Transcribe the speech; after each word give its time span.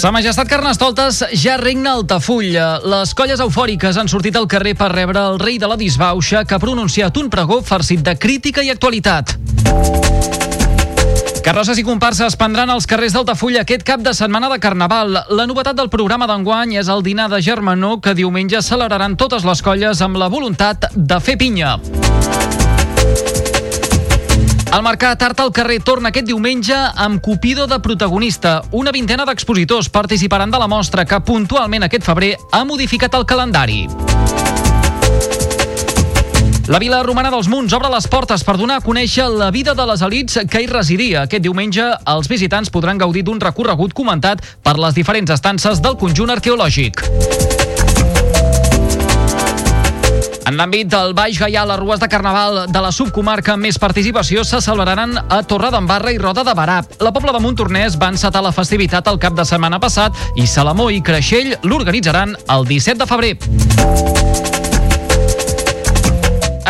Sa 0.00 0.08
Majestat 0.08 0.48
Carnestoltes 0.48 1.18
ja 1.36 1.58
regna 1.60 1.90
Altafulla. 1.92 2.78
Les 2.88 3.10
colles 3.12 3.40
eufòriques 3.44 3.98
han 4.00 4.08
sortit 4.08 4.32
al 4.38 4.46
carrer 4.48 4.72
per 4.72 4.88
rebre 4.94 5.20
el 5.20 5.36
rei 5.36 5.58
de 5.60 5.68
la 5.68 5.76
disbauxa 5.76 6.40
que 6.48 6.56
ha 6.56 6.62
pronunciat 6.62 7.18
un 7.20 7.28
pregó 7.28 7.58
farcit 7.60 8.00
de 8.00 8.14
crítica 8.16 8.64
i 8.64 8.70
actualitat. 8.72 9.34
Carrosses 11.44 11.76
i 11.76 11.84
comparses 11.84 12.38
prendran 12.40 12.72
als 12.72 12.88
carrers 12.88 13.12
d'Altafulla 13.12 13.60
aquest 13.66 13.84
cap 13.84 14.00
de 14.00 14.16
setmana 14.16 14.48
de 14.48 14.56
Carnaval. 14.56 15.20
La 15.36 15.44
novetat 15.44 15.76
del 15.76 15.92
programa 15.92 16.24
d'enguany 16.30 16.78
és 16.80 16.88
el 16.88 17.04
dinar 17.04 17.28
de 17.28 17.42
Germanó 17.44 17.98
que 18.00 18.16
diumenge 18.16 18.64
celebraran 18.64 19.20
totes 19.20 19.44
les 19.44 19.60
colles 19.60 20.00
amb 20.00 20.16
la 20.16 20.32
voluntat 20.32 20.88
de 20.96 21.20
fer 21.20 21.36
pinya. 21.36 21.76
El 24.70 24.84
Mercat 24.86 25.20
Art 25.26 25.40
al 25.42 25.50
carrer 25.50 25.80
torna 25.82 26.12
aquest 26.12 26.28
diumenge 26.28 26.76
amb 26.94 27.18
Cupido 27.20 27.66
de 27.66 27.80
protagonista. 27.82 28.60
Una 28.70 28.92
vintena 28.94 29.24
d'expositors 29.26 29.88
participaran 29.90 30.50
de 30.50 30.60
la 30.62 30.68
mostra 30.70 31.04
que 31.04 31.18
puntualment 31.26 31.82
aquest 31.82 32.06
febrer 32.06 32.36
ha 32.52 32.62
modificat 32.64 33.18
el 33.18 33.26
calendari. 33.26 33.80
La 36.70 36.78
Vila 36.78 37.02
Romana 37.02 37.32
dels 37.34 37.50
Munts 37.50 37.74
obre 37.74 37.90
les 37.90 38.06
portes 38.06 38.46
per 38.46 38.54
donar 38.60 38.78
a 38.78 38.84
conèixer 38.84 39.26
la 39.26 39.50
vida 39.50 39.74
de 39.74 39.86
les 39.90 40.06
elites 40.06 40.46
que 40.46 40.62
hi 40.62 40.70
residia. 40.70 41.24
Aquest 41.26 41.42
diumenge 41.42 41.90
els 42.14 42.30
visitants 42.30 42.70
podran 42.70 43.00
gaudir 43.00 43.26
d'un 43.26 43.42
recorregut 43.42 43.90
comentat 43.90 44.38
per 44.62 44.78
les 44.78 44.94
diferents 44.94 45.34
estances 45.34 45.82
del 45.82 45.98
conjunt 45.98 46.30
arqueològic. 46.30 47.49
En 50.48 50.56
l'àmbit 50.56 50.88
del 50.90 51.12
Baix 51.14 51.38
Gaià, 51.38 51.64
les 51.68 51.78
rues 51.78 52.00
de 52.00 52.08
Carnaval 52.08 52.64
de 52.72 52.80
la 52.82 52.90
subcomarca 52.94 53.54
amb 53.54 53.66
més 53.66 53.78
participació 53.78 54.44
se 54.44 54.60
celebraran 54.64 55.16
a 55.20 55.42
Torredembarra 55.46 56.12
i 56.14 56.18
Roda 56.18 56.44
de 56.46 56.54
Barà. 56.56 56.80
La 57.00 57.12
Pobla 57.12 57.34
de 57.36 57.42
Montornès 57.44 57.98
va 58.00 58.10
encetar 58.14 58.42
la 58.42 58.54
festivitat 58.56 59.08
el 59.12 59.20
cap 59.20 59.36
de 59.36 59.44
setmana 59.44 59.80
passat 59.82 60.16
i 60.36 60.46
Salamó 60.48 60.90
i 60.90 61.02
Creixell 61.04 61.54
l'organitzaran 61.62 62.34
el 62.48 62.66
17 62.68 62.98
de 63.02 63.10
febrer. 63.10 63.34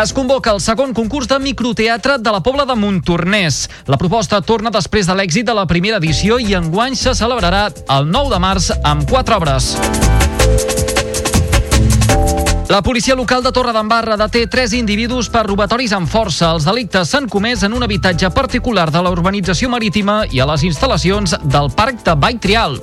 Es 0.00 0.14
convoca 0.16 0.54
el 0.54 0.62
segon 0.64 0.94
concurs 0.96 1.28
de 1.28 1.36
microteatre 1.42 2.16
de 2.18 2.32
la 2.32 2.40
Pobla 2.40 2.64
de 2.64 2.76
Montornès. 2.78 3.66
La 3.86 3.98
proposta 4.00 4.40
torna 4.40 4.72
després 4.72 5.06
de 5.06 5.16
l'èxit 5.18 5.44
de 5.44 5.56
la 5.56 5.66
primera 5.68 6.00
edició 6.00 6.40
i 6.40 6.56
enguany 6.56 6.96
se 6.96 7.12
celebrarà 7.18 7.66
el 7.68 8.08
9 8.08 8.32
de 8.32 8.40
març 8.40 8.72
amb 8.80 9.04
quatre 9.10 9.36
obres. 9.36 9.74
La 12.70 12.82
policia 12.82 13.16
local 13.16 13.42
de 13.42 13.50
Torredembarra 13.50 14.14
deté 14.14 14.44
tres 14.46 14.70
individus 14.78 15.26
per 15.26 15.40
robatoris 15.42 15.90
amb 15.90 16.06
força. 16.06 16.52
Els 16.54 16.62
delictes 16.68 17.10
s'han 17.10 17.26
comès 17.26 17.64
en 17.66 17.72
un 17.74 17.82
habitatge 17.82 18.30
particular 18.30 18.84
de 18.94 19.02
la 19.02 19.10
urbanització 19.10 19.66
marítima 19.72 20.20
i 20.30 20.38
a 20.38 20.46
les 20.46 20.62
instal·lacions 20.68 21.34
del 21.50 21.66
Parc 21.74 22.04
de 22.06 22.14
Vall 22.14 22.38
Trial. 22.38 22.78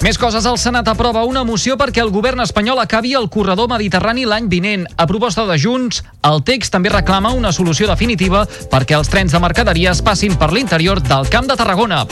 Més 0.00 0.16
coses, 0.16 0.48
el 0.48 0.56
Senat 0.56 0.88
aprova 0.88 1.26
una 1.28 1.44
moció 1.44 1.76
perquè 1.76 2.00
el 2.00 2.14
govern 2.16 2.40
espanyol 2.40 2.80
acabi 2.80 3.12
el 3.12 3.28
corredor 3.28 3.68
mediterrani 3.68 4.24
l'any 4.24 4.48
vinent. 4.48 4.88
A 4.96 5.04
proposta 5.04 5.44
de 5.44 5.60
Junts, 5.60 6.00
el 6.24 6.40
text 6.48 6.72
també 6.72 6.88
reclama 6.88 7.36
una 7.36 7.52
solució 7.52 7.92
definitiva 7.92 8.46
perquè 8.72 8.96
els 8.96 9.12
trens 9.12 9.36
de 9.36 9.44
mercaderies 9.44 10.00
passin 10.00 10.40
per 10.40 10.54
l'interior 10.56 11.04
del 11.04 11.28
Camp 11.28 11.52
de 11.52 11.60
Tarragona. 11.60 12.06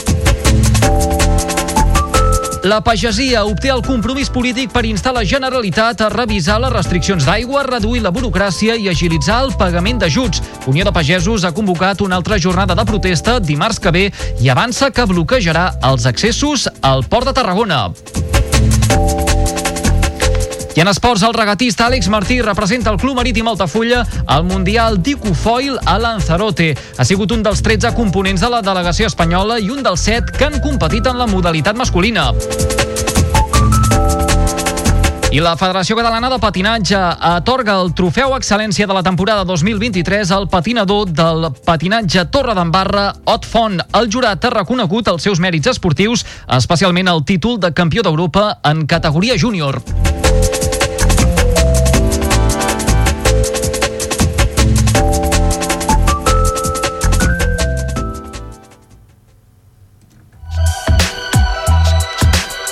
La 2.67 2.81
pagesia 2.83 3.45
obté 3.47 3.69
el 3.71 3.79
compromís 3.79 4.27
polític 4.27 4.73
per 4.75 4.81
instar 4.89 5.13
la 5.15 5.21
Generalitat 5.23 6.01
a 6.03 6.09
revisar 6.11 6.57
les 6.59 6.73
restriccions 6.73 7.23
d'aigua, 7.23 7.61
reduir 7.63 8.01
la 8.03 8.11
burocràcia 8.11 8.75
i 8.75 8.89
agilitzar 8.91 9.37
el 9.45 9.53
pagament 9.55 10.01
d'ajuts. 10.03 10.43
Unió 10.67 10.83
de 10.83 10.91
Pagesos 10.91 11.47
ha 11.47 11.53
convocat 11.55 12.03
una 12.03 12.19
altra 12.19 12.35
jornada 12.35 12.75
de 12.75 12.83
protesta 12.89 13.37
dimarts 13.39 13.79
que 13.79 13.93
ve 13.95 14.03
i 14.43 14.51
avança 14.51 14.91
que 14.91 15.07
bloquejarà 15.07 15.69
els 15.93 16.11
accessos 16.11 16.67
al 16.81 17.07
Port 17.07 17.31
de 17.31 17.37
Tarragona. 17.39 17.85
I 20.77 20.81
en 20.81 20.87
esports, 20.91 21.23
el 21.25 21.33
regatista 21.33 21.87
Àlex 21.87 22.05
Martí 22.07 22.35
representa 22.39 22.91
el 22.91 22.99
Club 23.01 23.15
Marítim 23.17 23.47
Altafulla 23.49 24.03
al 24.27 24.43
Mundial 24.43 25.01
d'Icofoil 25.01 25.79
a 25.83 25.97
Lanzarote. 25.97 26.75
Ha 26.99 27.03
sigut 27.03 27.33
un 27.33 27.41
dels 27.41 27.63
13 27.65 27.95
components 27.97 28.43
de 28.45 28.49
la 28.53 28.59
delegació 28.61 29.07
espanyola 29.09 29.57
i 29.57 29.71
un 29.73 29.81
dels 29.81 30.03
7 30.05 30.37
que 30.37 30.45
han 30.45 30.59
competit 30.61 31.09
en 31.09 31.17
la 31.17 31.25
modalitat 31.25 31.73
masculina. 31.81 32.27
I 35.33 35.41
la 35.41 35.55
Federació 35.57 35.97
Catalana 35.97 36.29
de 36.29 36.37
Patinatge 36.45 37.01
atorga 37.31 37.79
el 37.81 37.89
trofeu 37.97 38.37
excel·lència 38.37 38.85
de 38.85 38.93
la 38.93 39.01
temporada 39.01 39.49
2023 39.49 40.29
al 40.37 40.45
patinador 40.47 41.09
del 41.09 41.49
patinatge 41.65 42.27
Torre 42.29 42.53
d'Embarra, 42.53 43.09
Ot 43.25 43.49
Font. 43.49 43.81
El 43.97 44.13
jurat 44.13 44.45
ha 44.45 44.53
reconegut 44.59 45.09
els 45.09 45.25
seus 45.25 45.41
mèrits 45.41 45.73
esportius, 45.73 46.21
especialment 46.61 47.09
el 47.09 47.25
títol 47.25 47.57
de 47.57 47.73
campió 47.73 48.05
d'Europa 48.05 48.59
en 48.61 48.85
categoria 48.85 49.41
júnior. 49.41 49.81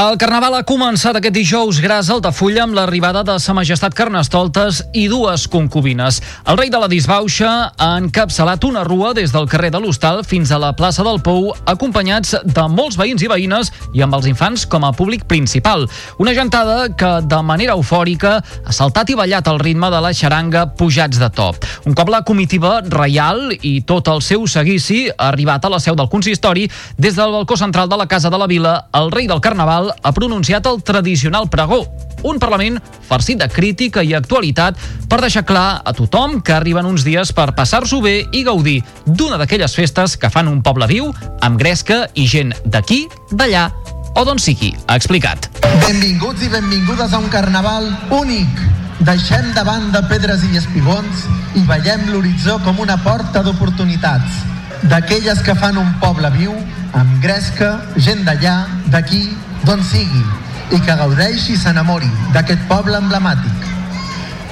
El 0.00 0.14
Carnaval 0.16 0.54
ha 0.56 0.64
començat 0.64 1.12
aquest 1.18 1.34
dijous 1.34 1.76
gras 1.84 2.08
Altafulla 2.08 2.62
amb 2.62 2.72
l'arribada 2.72 3.20
de 3.26 3.34
Sa 3.42 3.52
Majestat 3.52 3.92
Carnestoltes 3.92 4.78
i 4.96 5.02
dues 5.12 5.42
concubines. 5.52 6.22
El 6.48 6.56
rei 6.56 6.70
de 6.72 6.78
la 6.80 6.86
Disbauxa 6.88 7.50
ha 7.76 7.88
encapçalat 8.00 8.64
una 8.64 8.80
rua 8.86 9.10
des 9.18 9.34
del 9.34 9.48
carrer 9.50 9.68
de 9.74 9.80
l'Hostal 9.82 10.22
fins 10.24 10.54
a 10.54 10.60
la 10.62 10.70
plaça 10.78 11.04
del 11.04 11.20
Pou, 11.20 11.50
acompanyats 11.68 12.32
de 12.46 12.64
molts 12.72 12.96
veïns 12.96 13.26
i 13.26 13.28
veïnes 13.28 13.72
i 13.92 14.00
amb 14.06 14.16
els 14.16 14.30
infants 14.30 14.64
com 14.72 14.86
a 14.88 14.92
públic 14.96 15.26
principal. 15.28 15.84
Una 16.16 16.32
gentada 16.38 16.88
que, 16.96 17.10
de 17.20 17.42
manera 17.44 17.76
eufòrica, 17.76 18.38
ha 18.40 18.72
saltat 18.72 19.12
i 19.12 19.18
ballat 19.20 19.52
al 19.52 19.60
ritme 19.60 19.92
de 19.92 20.00
la 20.00 20.14
xaranga 20.16 20.64
pujats 20.80 21.20
de 21.20 21.28
top. 21.28 21.68
Un 21.84 21.98
cop 21.98 22.08
la 22.08 22.22
comitiva 22.24 22.78
reial 22.88 23.50
i 23.60 23.82
tot 23.84 24.08
el 24.08 24.24
seu 24.24 24.48
seguici 24.48 25.10
ha 25.10 25.28
arribat 25.28 25.68
a 25.68 25.74
la 25.76 25.82
seu 25.82 25.98
del 25.98 26.08
consistori, 26.08 26.70
des 26.96 27.20
del 27.20 27.36
balcó 27.36 27.60
central 27.60 27.92
de 27.92 28.00
la 28.00 28.08
Casa 28.08 28.32
de 28.32 28.40
la 28.40 28.48
Vila, 28.48 28.78
el 28.96 29.12
rei 29.12 29.28
del 29.28 29.44
Carnaval 29.44 29.89
Ha 30.02 30.12
pronunciat 30.16 30.66
el 30.66 30.82
tradicional 30.82 31.48
pregó, 31.50 31.84
un 32.22 32.38
Parlament 32.38 32.78
farcit 33.08 33.40
de 33.40 33.48
crítica 33.48 34.02
i 34.04 34.12
actualitat 34.14 34.78
per 35.08 35.20
deixar 35.22 35.44
clar 35.48 35.80
a 35.84 35.94
tothom 35.96 36.40
que 36.44 36.54
arriben 36.56 36.88
uns 36.88 37.04
dies 37.06 37.32
per 37.36 37.50
passar-s'ho 37.56 38.00
bé 38.04 38.16
i 38.32 38.44
gaudir 38.44 38.80
d'una 39.06 39.38
d'aquelles 39.40 39.74
festes 39.76 40.16
que 40.20 40.30
fan 40.30 40.48
un 40.48 40.60
poble 40.62 40.88
viu, 40.90 41.10
amb 41.40 41.58
gresca 41.58 42.06
i 42.14 42.26
gent 42.28 42.54
d'aquí, 42.64 43.06
d'allà 43.32 43.70
o 44.14 44.24
d'on 44.26 44.40
sigui, 44.42 44.72
ha 44.86 44.96
explicat. 44.98 45.48
Benvinguts 45.86 46.42
i 46.42 46.50
benvingudes 46.52 47.12
a 47.14 47.20
un 47.22 47.28
carnaval 47.32 47.88
únic. 48.10 48.62
Deixem 49.06 49.52
de 49.56 49.62
banda 49.64 50.02
pedres 50.10 50.42
i 50.44 50.58
espigons 50.60 51.24
i 51.56 51.62
veiem 51.68 52.10
l'horitzó 52.10 52.58
com 52.66 52.82
una 52.82 52.98
porta 53.00 53.44
d'oportunitats. 53.46 54.42
D'aquelles 54.90 55.40
que 55.44 55.54
fan 55.56 55.78
un 55.80 55.94
poble 56.02 56.28
viu, 56.34 56.52
amb 56.96 57.22
gresca, 57.22 57.78
gent 57.96 58.26
d'allà, 58.26 58.56
d'aquí 58.92 59.22
d'on 59.64 59.82
sigui, 59.84 60.24
i 60.70 60.78
que 60.80 60.96
gaudeixi 60.96 61.54
i 61.54 61.58
s'enamori 61.58 62.10
d'aquest 62.34 62.62
poble 62.70 62.98
emblemàtic. 62.98 63.66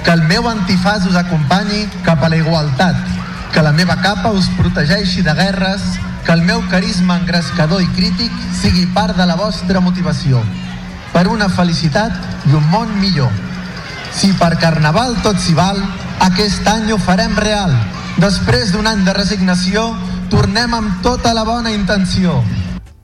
Que 0.05 0.14
el 0.16 0.22
meu 0.31 0.49
antifàs 0.50 1.06
us 1.08 1.16
acompanyi 1.19 1.87
cap 2.06 2.22
a 2.22 2.31
la 2.32 2.38
igualtat, 2.40 2.96
que 3.52 3.62
la 3.62 3.72
meva 3.72 3.96
capa 4.02 4.32
us 4.34 4.49
protegeixi 4.58 5.22
de 5.22 5.34
guerres, 5.34 5.82
que 6.25 6.32
el 6.32 6.43
meu 6.43 6.60
carisma 6.69 7.16
engrescador 7.16 7.82
i 7.82 7.88
crític 7.96 8.32
sigui 8.60 8.87
part 8.94 9.16
de 9.16 9.26
la 9.26 9.37
vostra 9.37 9.81
motivació, 9.81 10.43
per 11.12 11.26
una 11.28 11.49
felicitat 11.49 12.12
i 12.50 12.52
un 12.58 12.66
món 12.72 12.93
millor. 13.00 13.31
Si 14.12 14.32
per 14.37 14.56
Carnaval 14.61 15.16
tot 15.25 15.38
s'hi 15.40 15.54
val, 15.54 15.78
aquest 16.26 16.66
any 16.69 16.93
ho 16.93 16.99
farem 16.99 17.37
real. 17.38 17.72
Després 18.19 18.72
d'un 18.75 18.87
any 18.90 19.04
de 19.06 19.14
resignació, 19.14 19.93
tornem 20.28 20.75
amb 20.75 21.02
tota 21.02 21.32
la 21.32 21.44
bona 21.46 21.70
intenció. 21.72 22.43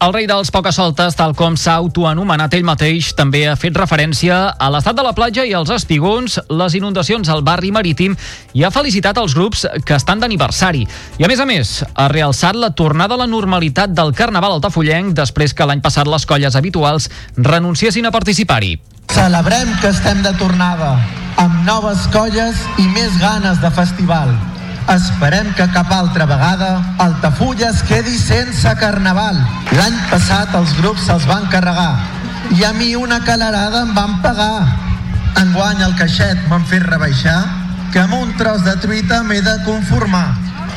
El 0.03 0.13
rei 0.13 0.27
dels 0.27 0.51
pocasoltes, 0.51 1.15
tal 1.17 1.33
com 1.39 1.55
s'ha 1.57 1.77
autoanomenat 1.79 2.53
ell 2.57 2.67
mateix, 2.67 3.13
també 3.17 3.45
ha 3.49 3.55
fet 3.57 3.77
referència 3.79 4.37
a 4.53 4.71
l'estat 4.75 4.97
de 4.99 5.05
la 5.07 5.15
platja 5.17 5.45
i 5.47 5.55
als 5.55 5.71
espigons, 5.73 6.41
les 6.51 6.75
inundacions 6.75 7.31
al 7.31 7.45
barri 7.47 7.71
marítim 7.73 8.17
i 8.53 8.65
ha 8.65 8.73
felicitat 8.75 9.19
els 9.23 9.37
grups 9.39 9.65
que 9.87 9.97
estan 9.97 10.21
d'aniversari. 10.21 10.83
I 11.19 11.25
a 11.25 11.31
més 11.31 11.41
a 11.41 11.47
més, 11.49 11.75
ha 11.95 12.09
realçat 12.13 12.59
la 12.59 12.73
tornada 12.75 13.15
a 13.15 13.23
la 13.23 13.31
normalitat 13.31 13.95
del 13.95 14.13
Carnaval 14.19 14.59
altafollenc 14.59 15.15
després 15.17 15.55
que 15.55 15.69
l'any 15.69 15.81
passat 15.85 16.11
les 16.11 16.27
colles 16.27 16.59
habituals 16.59 17.09
renunciessin 17.39 18.11
a 18.11 18.13
participar-hi. 18.13 18.75
Celebrem 19.15 19.71
que 19.81 19.93
estem 19.95 20.25
de 20.27 20.35
tornada, 20.41 20.99
amb 21.39 21.63
noves 21.65 22.09
colles 22.13 22.67
i 22.83 22.91
més 22.91 23.15
ganes 23.23 23.63
de 23.63 23.73
festival 23.73 24.35
Esperem 24.93 25.49
que 25.57 25.65
cap 25.73 25.89
altra 25.93 26.27
vegada 26.29 26.95
Altafulla 26.99 27.71
es 27.71 27.81
quedi 27.89 28.19
sense 28.19 28.69
carnaval. 28.77 29.39
L'any 29.73 29.97
passat 30.11 30.53
els 30.59 30.75
grups 30.81 31.07
se'ls 31.09 31.25
van 31.31 31.49
carregar 31.53 31.95
i 32.53 32.65
a 32.65 32.73
mi 32.77 32.95
una 32.95 33.21
calarada 33.25 33.81
em 33.83 33.95
van 33.97 34.21
pagar. 34.23 34.67
Enguany 35.41 35.81
el 35.87 35.97
caixet 35.97 36.43
m'han 36.51 36.67
fet 36.69 36.85
rebaixar 36.85 37.39
que 37.93 38.03
amb 38.03 38.15
un 38.19 38.35
tros 38.37 38.65
de 38.67 38.77
truita 38.83 39.23
m'he 39.25 39.41
de 39.41 39.57
conformar. 39.65 40.35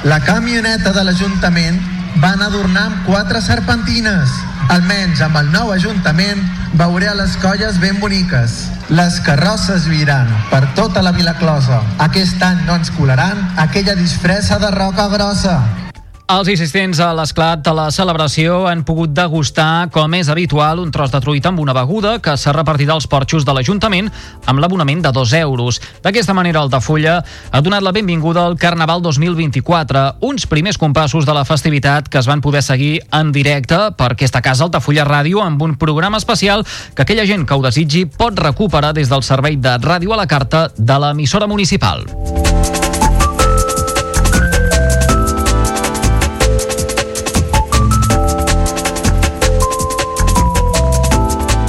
La 0.07 0.21
camioneta 0.24 0.94
de 0.95 1.04
l'Ajuntament 1.04 1.81
van 2.24 2.42
adornar 2.42 2.86
amb 2.88 3.06
quatre 3.06 3.42
serpentines. 3.42 4.31
Almenys 4.67 5.21
amb 5.23 5.37
el 5.39 5.47
nou 5.53 5.69
Ajuntament 5.71 6.41
veuré 6.75 7.13
les 7.15 7.37
colles 7.39 7.77
ben 7.79 8.01
boniques. 8.01 8.57
Les 8.91 9.19
carrosses 9.23 9.87
viran 9.87 10.27
per 10.51 10.65
tota 10.75 11.03
la 11.05 11.13
Vila 11.15 11.37
Closa. 11.39 11.79
Aquest 12.03 12.43
any 12.43 12.59
no 12.67 12.75
ens 12.75 12.91
colaran 12.99 13.39
aquella 13.63 13.95
disfressa 13.95 14.59
de 14.59 14.71
roca 14.75 15.07
grossa. 15.13 15.61
Els 16.27 16.50
assistents 16.51 17.00
a 17.00 17.13
l'esclat 17.15 17.62
de 17.63 17.71
la 17.71 17.85
celebració 17.88 18.65
han 18.68 18.81
pogut 18.83 19.13
degustar, 19.15 19.88
com 19.95 20.12
és 20.18 20.27
habitual, 20.27 20.81
un 20.83 20.89
tros 20.91 21.13
de 21.13 21.21
truita 21.24 21.53
amb 21.53 21.62
una 21.63 21.71
beguda 21.71 22.18
que 22.19 22.33
s'ha 22.35 22.51
repartit 22.51 22.89
als 22.91 23.06
porxos 23.07 23.45
de 23.47 23.53
l'Ajuntament 23.56 24.09
amb 24.44 24.59
l'abonament 24.59 25.06
de 25.06 25.13
2 25.15 25.33
euros. 25.39 25.79
D'aquesta 26.03 26.35
manera, 26.35 26.59
Altafulla 26.59 27.21
ha 27.24 27.62
donat 27.63 27.85
la 27.85 27.94
benvinguda 27.95 28.44
al 28.44 28.57
Carnaval 28.59 29.00
2024, 29.06 30.01
uns 30.27 30.50
primers 30.51 30.75
compassos 30.77 31.24
de 31.24 31.31
la 31.38 31.45
festivitat 31.47 32.12
que 32.12 32.19
es 32.19 32.27
van 32.27 32.44
poder 32.44 32.62
seguir 32.62 32.97
en 33.15 33.31
directe 33.31 33.80
per 33.95 34.12
aquesta 34.12 34.44
casa 34.44 34.68
Altafulla 34.68 35.07
Ràdio 35.07 35.39
amb 35.45 35.63
un 35.63 35.77
programa 35.80 36.19
especial 36.19 36.68
que 36.94 37.07
aquella 37.07 37.23
gent 37.23 37.47
que 37.47 37.56
ho 37.56 37.63
desitgi 37.63 38.03
pot 38.03 38.35
recuperar 38.35 38.91
des 38.91 39.07
del 39.07 39.23
servei 39.23 39.56
de 39.56 39.80
ràdio 39.80 40.12
a 40.12 40.19
la 40.19 40.27
carta 40.27 40.68
de 40.75 41.00
l'emissora 41.00 41.47
municipal. 41.47 42.03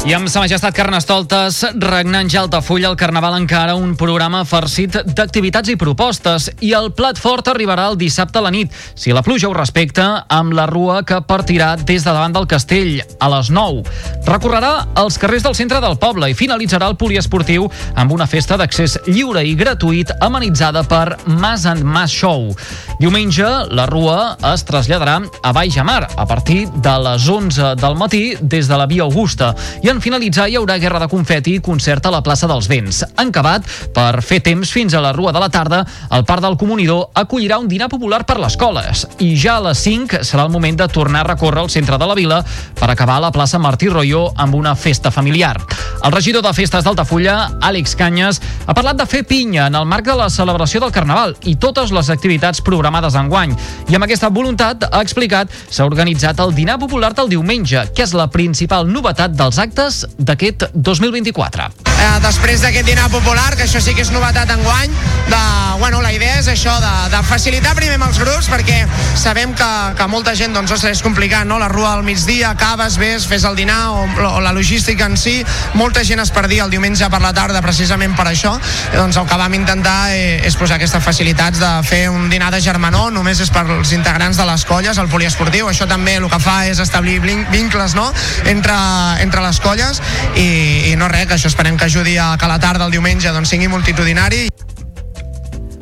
I 0.08 0.14
amb 0.16 0.31
Sa 0.32 0.40
Majestat 0.40 0.72
Carnestoltes, 0.72 1.58
regnant 1.84 2.31
ja 2.32 2.40
Altafulla, 2.40 2.88
el 2.88 2.96
Carnaval 2.96 3.34
encara 3.37 3.75
un 3.76 3.90
programa 4.00 4.38
farcit 4.49 4.94
d'activitats 5.05 5.69
i 5.69 5.75
propostes. 5.76 6.46
I 6.64 6.70
el 6.78 6.87
plat 6.96 7.19
fort 7.20 7.50
arribarà 7.52 7.90
el 7.90 7.99
dissabte 8.00 8.40
a 8.40 8.43
la 8.46 8.49
nit, 8.49 8.72
si 8.96 9.12
la 9.12 9.20
pluja 9.26 9.50
ho 9.50 9.52
respecta, 9.52 10.06
amb 10.32 10.55
la 10.56 10.64
rua 10.70 11.02
que 11.05 11.19
partirà 11.28 11.75
des 11.76 12.06
de 12.06 12.08
davant 12.08 12.32
del 12.32 12.49
castell, 12.49 13.02
a 13.20 13.28
les 13.34 13.50
9. 13.52 13.82
Recorrerà 14.25 14.70
els 15.02 15.19
carrers 15.20 15.44
del 15.44 15.58
centre 15.58 15.82
del 15.84 15.99
poble 16.00 16.31
i 16.32 16.38
finalitzarà 16.38 16.88
el 16.88 16.96
poliesportiu 16.96 17.69
amb 17.93 18.16
una 18.16 18.25
festa 18.25 18.56
d'accés 18.56 18.96
lliure 19.11 19.44
i 19.44 19.52
gratuït 19.61 20.14
amenitzada 20.25 20.87
per 20.88 21.19
Mas 21.26 21.69
and 21.69 21.84
Mas 21.84 22.16
Show. 22.16 22.49
Diumenge, 22.96 23.50
la 23.76 23.84
rua 23.93 24.38
es 24.54 24.64
traslladarà 24.64 25.20
a 25.44 25.52
Baix 25.52 25.76
Amar 25.84 26.08
a 26.16 26.25
partir 26.25 26.64
de 26.81 26.96
les 27.04 27.28
11 27.28 27.76
del 27.76 28.00
matí 28.00 28.25
des 28.40 28.72
de 28.72 28.81
la 28.81 28.88
Via 28.88 29.04
Augusta 29.04 29.52
i 29.84 29.93
en 29.93 29.97
en 29.98 30.02
finalitzar 30.02 30.46
hi 30.46 30.54
haurà 30.54 30.76
guerra 30.78 31.00
de 31.02 31.08
confeti 31.10 31.56
i 31.58 31.62
concert 31.64 32.06
a 32.06 32.12
la 32.14 32.20
plaça 32.22 32.46
dels 32.46 32.68
Vents. 32.70 33.00
En 33.18 33.32
acabat, 33.32 33.64
per 33.94 34.22
fer 34.22 34.38
temps 34.46 34.70
fins 34.70 34.94
a 34.94 35.00
la 35.02 35.10
Rua 35.16 35.32
de 35.34 35.40
la 35.42 35.48
Tarda, 35.50 35.80
el 36.14 36.22
Parc 36.28 36.44
del 36.44 36.54
Comunidor 36.60 37.08
acollirà 37.18 37.58
un 37.58 37.66
dinar 37.68 37.88
popular 37.90 38.22
per 38.28 38.36
les 38.38 38.54
escoles. 38.54 39.04
I 39.18 39.32
ja 39.36 39.56
a 39.58 39.64
les 39.66 39.82
5 39.82 40.22
serà 40.22 40.44
el 40.46 40.54
moment 40.54 40.78
de 40.78 40.86
tornar 40.88 41.24
a 41.24 41.28
recórrer 41.32 41.64
el 41.64 41.70
centre 41.70 41.99
de 41.99 42.06
la 42.06 42.14
vila 42.14 42.38
per 42.78 42.90
acabar 42.90 43.16
a 43.18 43.25
la 43.26 43.32
plaça 43.34 43.58
Martí 43.58 43.90
Royo 43.90 44.28
amb 44.37 44.54
una 44.54 44.76
festa 44.76 45.11
familiar. 45.11 45.56
El 46.04 46.12
regidor 46.14 46.44
de 46.46 46.52
Festes 46.54 46.84
d'Altafulla, 46.87 47.58
Àlex 47.61 47.96
Canyes, 47.99 48.38
ha 48.66 48.75
parlat 48.75 49.00
de 49.00 49.06
fer 49.11 49.25
pinya 49.26 49.66
en 49.66 49.75
el 49.75 49.87
marc 49.90 50.06
de 50.06 50.14
la 50.14 50.30
celebració 50.30 50.78
del 50.80 50.94
Carnaval 50.94 51.34
i 51.50 51.56
totes 51.58 51.90
les 51.90 52.11
activitats 52.14 52.62
programades 52.62 53.18
enguany. 53.18 53.56
I 53.90 53.99
amb 53.99 54.06
aquesta 54.06 54.30
voluntat, 54.30 54.87
ha 54.92 55.02
explicat, 55.02 55.50
s'ha 55.70 55.88
organitzat 55.88 56.38
el 56.44 56.54
dinar 56.54 56.78
popular 56.78 57.11
del 57.18 57.32
diumenge, 57.34 57.82
que 57.94 58.06
és 58.06 58.14
la 58.14 58.28
principal 58.30 58.87
novetat 58.87 59.34
dels 59.34 59.58
actes 59.58 59.88
dades 59.88 60.07
d'aquest 60.18 60.68
2024. 60.75 61.68
Eh, 61.99 62.21
després 62.23 62.61
d'aquest 62.62 62.87
dinar 62.87 63.09
popular, 63.11 63.57
que 63.57 63.64
això 63.64 63.80
sí 63.83 63.95
que 63.95 64.04
és 64.04 64.11
novetat 64.12 64.50
en 64.52 64.62
guany, 64.62 64.92
de, 65.28 65.40
bueno, 65.80 66.00
la 66.02 66.12
idea 66.12 66.38
és 66.38 66.49
això, 66.49 66.76
de, 66.80 66.92
de 67.11 67.23
facilitar 67.26 67.75
primer 67.75 67.99
els 67.99 68.18
grups, 68.21 68.49
perquè 68.50 68.85
sabem 69.18 69.54
que, 69.57 69.71
que 69.99 70.07
molta 70.07 70.35
gent 70.38 70.54
doncs, 70.54 70.85
és 70.85 71.02
complicat, 71.02 71.47
no? 71.49 71.59
la 71.59 71.68
rua 71.68 71.95
al 71.97 72.04
migdia, 72.07 72.52
acabes, 72.52 72.99
ves, 72.99 73.26
fes 73.26 73.45
el 73.49 73.57
dinar, 73.57 73.90
o, 73.90 74.04
o 74.28 74.40
la 74.40 74.52
logística 74.52 75.07
en 75.07 75.16
si, 75.18 75.40
molta 75.75 76.04
gent 76.04 76.23
es 76.23 76.30
perdia 76.30 76.64
el 76.64 76.71
diumenge 76.71 77.09
per 77.11 77.21
la 77.25 77.33
tarda 77.35 77.62
precisament 77.64 78.14
per 78.16 78.28
això, 78.30 78.54
doncs 78.95 79.18
el 79.18 79.26
que 79.26 79.40
vam 79.40 79.57
intentar 79.59 80.12
eh, 80.14 80.38
és 80.47 80.57
posar 80.57 80.78
aquestes 80.78 81.02
facilitats 81.04 81.59
de 81.59 81.73
fer 81.88 82.04
un 82.12 82.28
dinar 82.30 82.52
de 82.54 82.62
germanor, 82.62 83.11
només 83.12 83.42
és 83.42 83.50
per 83.50 83.64
als 83.66 83.92
integrants 83.97 84.38
de 84.38 84.47
les 84.47 84.64
colles, 84.68 84.99
el 84.99 85.11
poliesportiu, 85.11 85.68
això 85.73 85.88
també 85.90 86.18
el 86.21 86.28
que 86.30 86.40
fa 86.42 86.61
és 86.71 86.78
establir 86.83 87.18
vincles 87.25 87.97
no? 87.99 88.11
entre, 88.47 88.78
entre 89.25 89.42
les 89.42 89.59
colles 89.64 89.77
colles 89.78 90.02
i, 90.37 90.92
i 90.92 90.97
no 90.99 91.08
res, 91.08 91.26
que 91.28 91.37
això 91.38 91.50
esperem 91.50 91.78
que 91.78 91.87
ajudi 91.87 92.16
a 92.18 92.35
que 92.38 92.50
la 92.50 92.58
tarda 92.58 92.87
el 92.87 92.94
diumenge 92.94 93.32
doncs, 93.32 93.54
sigui 93.54 93.68
multitudinari. 93.70 94.49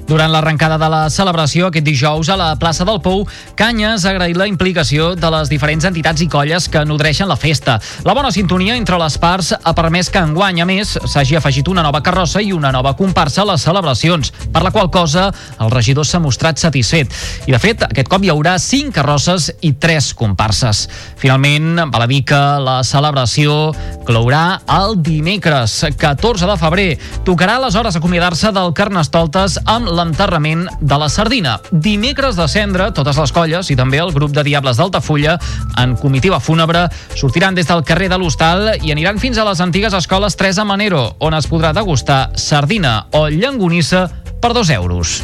Durant 0.07 0.31
l'arrencada 0.31 0.77
de 0.79 0.87
la 0.87 1.01
celebració 1.11 1.67
aquest 1.67 1.83
dijous 1.87 2.29
a 2.31 2.37
la 2.39 2.53
plaça 2.61 2.85
del 2.87 3.01
Pou, 3.03 3.25
Canyes 3.59 4.05
ha 4.05 4.13
agraït 4.13 4.39
la 4.39 4.47
implicació 4.47 5.09
de 5.19 5.31
les 5.35 5.51
diferents 5.51 5.83
entitats 5.89 6.23
i 6.23 6.29
colles 6.31 6.69
que 6.71 6.85
nodreixen 6.87 7.27
la 7.27 7.35
festa. 7.35 7.75
La 8.07 8.15
bona 8.15 8.31
sintonia 8.31 8.77
entre 8.79 9.01
les 9.03 9.17
parts 9.19 9.51
ha 9.57 9.73
permès 9.75 10.07
que 10.15 10.23
enguany, 10.23 10.61
a 10.63 10.67
més, 10.69 10.93
s'hagi 11.11 11.35
afegit 11.41 11.67
una 11.73 11.83
nova 11.83 12.05
carrossa 12.07 12.39
i 12.39 12.53
una 12.55 12.71
nova 12.71 12.93
comparsa 12.95 13.43
a 13.43 13.49
les 13.51 13.65
celebracions, 13.67 14.31
per 14.55 14.63
la 14.63 14.71
qual 14.71 14.93
cosa 14.95 15.27
el 15.59 15.75
regidor 15.75 16.07
s'ha 16.07 16.23
mostrat 16.23 16.63
satisfet. 16.63 17.11
I, 17.49 17.57
de 17.57 17.61
fet, 17.63 17.83
aquest 17.89 18.11
cop 18.13 18.23
hi 18.23 18.31
haurà 18.31 18.55
cinc 18.63 18.95
carrosses 19.01 19.51
i 19.67 19.73
tres 19.75 20.13
comparses. 20.15 20.85
Finalment, 21.19 21.83
val 21.91 22.07
a 22.07 22.11
dir 22.13 22.23
que 22.31 22.43
la 22.63 22.77
celebració 22.87 23.73
clourà 24.07 24.61
el 24.77 25.01
dimecres, 25.03 25.81
14 25.99 26.47
de 26.47 26.59
febrer. 26.63 26.89
Tocarà 27.27 27.59
aleshores 27.59 27.99
acomiadar-se 27.99 28.55
del 28.55 28.71
Carnestoltes 28.77 29.59
amb 29.67 29.96
l'enterrament 29.97 30.67
de 30.81 30.99
la 31.01 31.09
sardina. 31.13 31.57
Dimecres 31.73 32.37
de 32.39 32.47
cendre, 32.53 32.91
totes 32.97 33.19
les 33.19 33.33
colles 33.35 33.71
i 33.73 33.79
també 33.79 34.01
el 34.03 34.15
grup 34.15 34.35
de 34.37 34.45
Diables 34.47 34.79
d'Altafulla 34.79 35.39
en 35.83 35.97
comitiva 36.01 36.41
fúnebre 36.41 36.87
sortiran 37.17 37.57
des 37.57 37.69
del 37.69 37.85
carrer 37.85 38.11
de 38.13 38.21
l'Hostal 38.21 38.77
i 38.83 38.93
aniran 38.95 39.21
fins 39.23 39.39
a 39.39 39.49
les 39.49 39.63
antigues 39.65 39.97
escoles 39.97 40.37
Teresa 40.37 40.65
Manero, 40.65 41.17
on 41.19 41.35
es 41.35 41.49
podrà 41.51 41.73
degustar 41.77 42.31
sardina 42.37 43.07
o 43.17 43.27
llangonissa 43.33 44.09
per 44.41 44.53
dos 44.55 44.71
euros. 44.71 45.23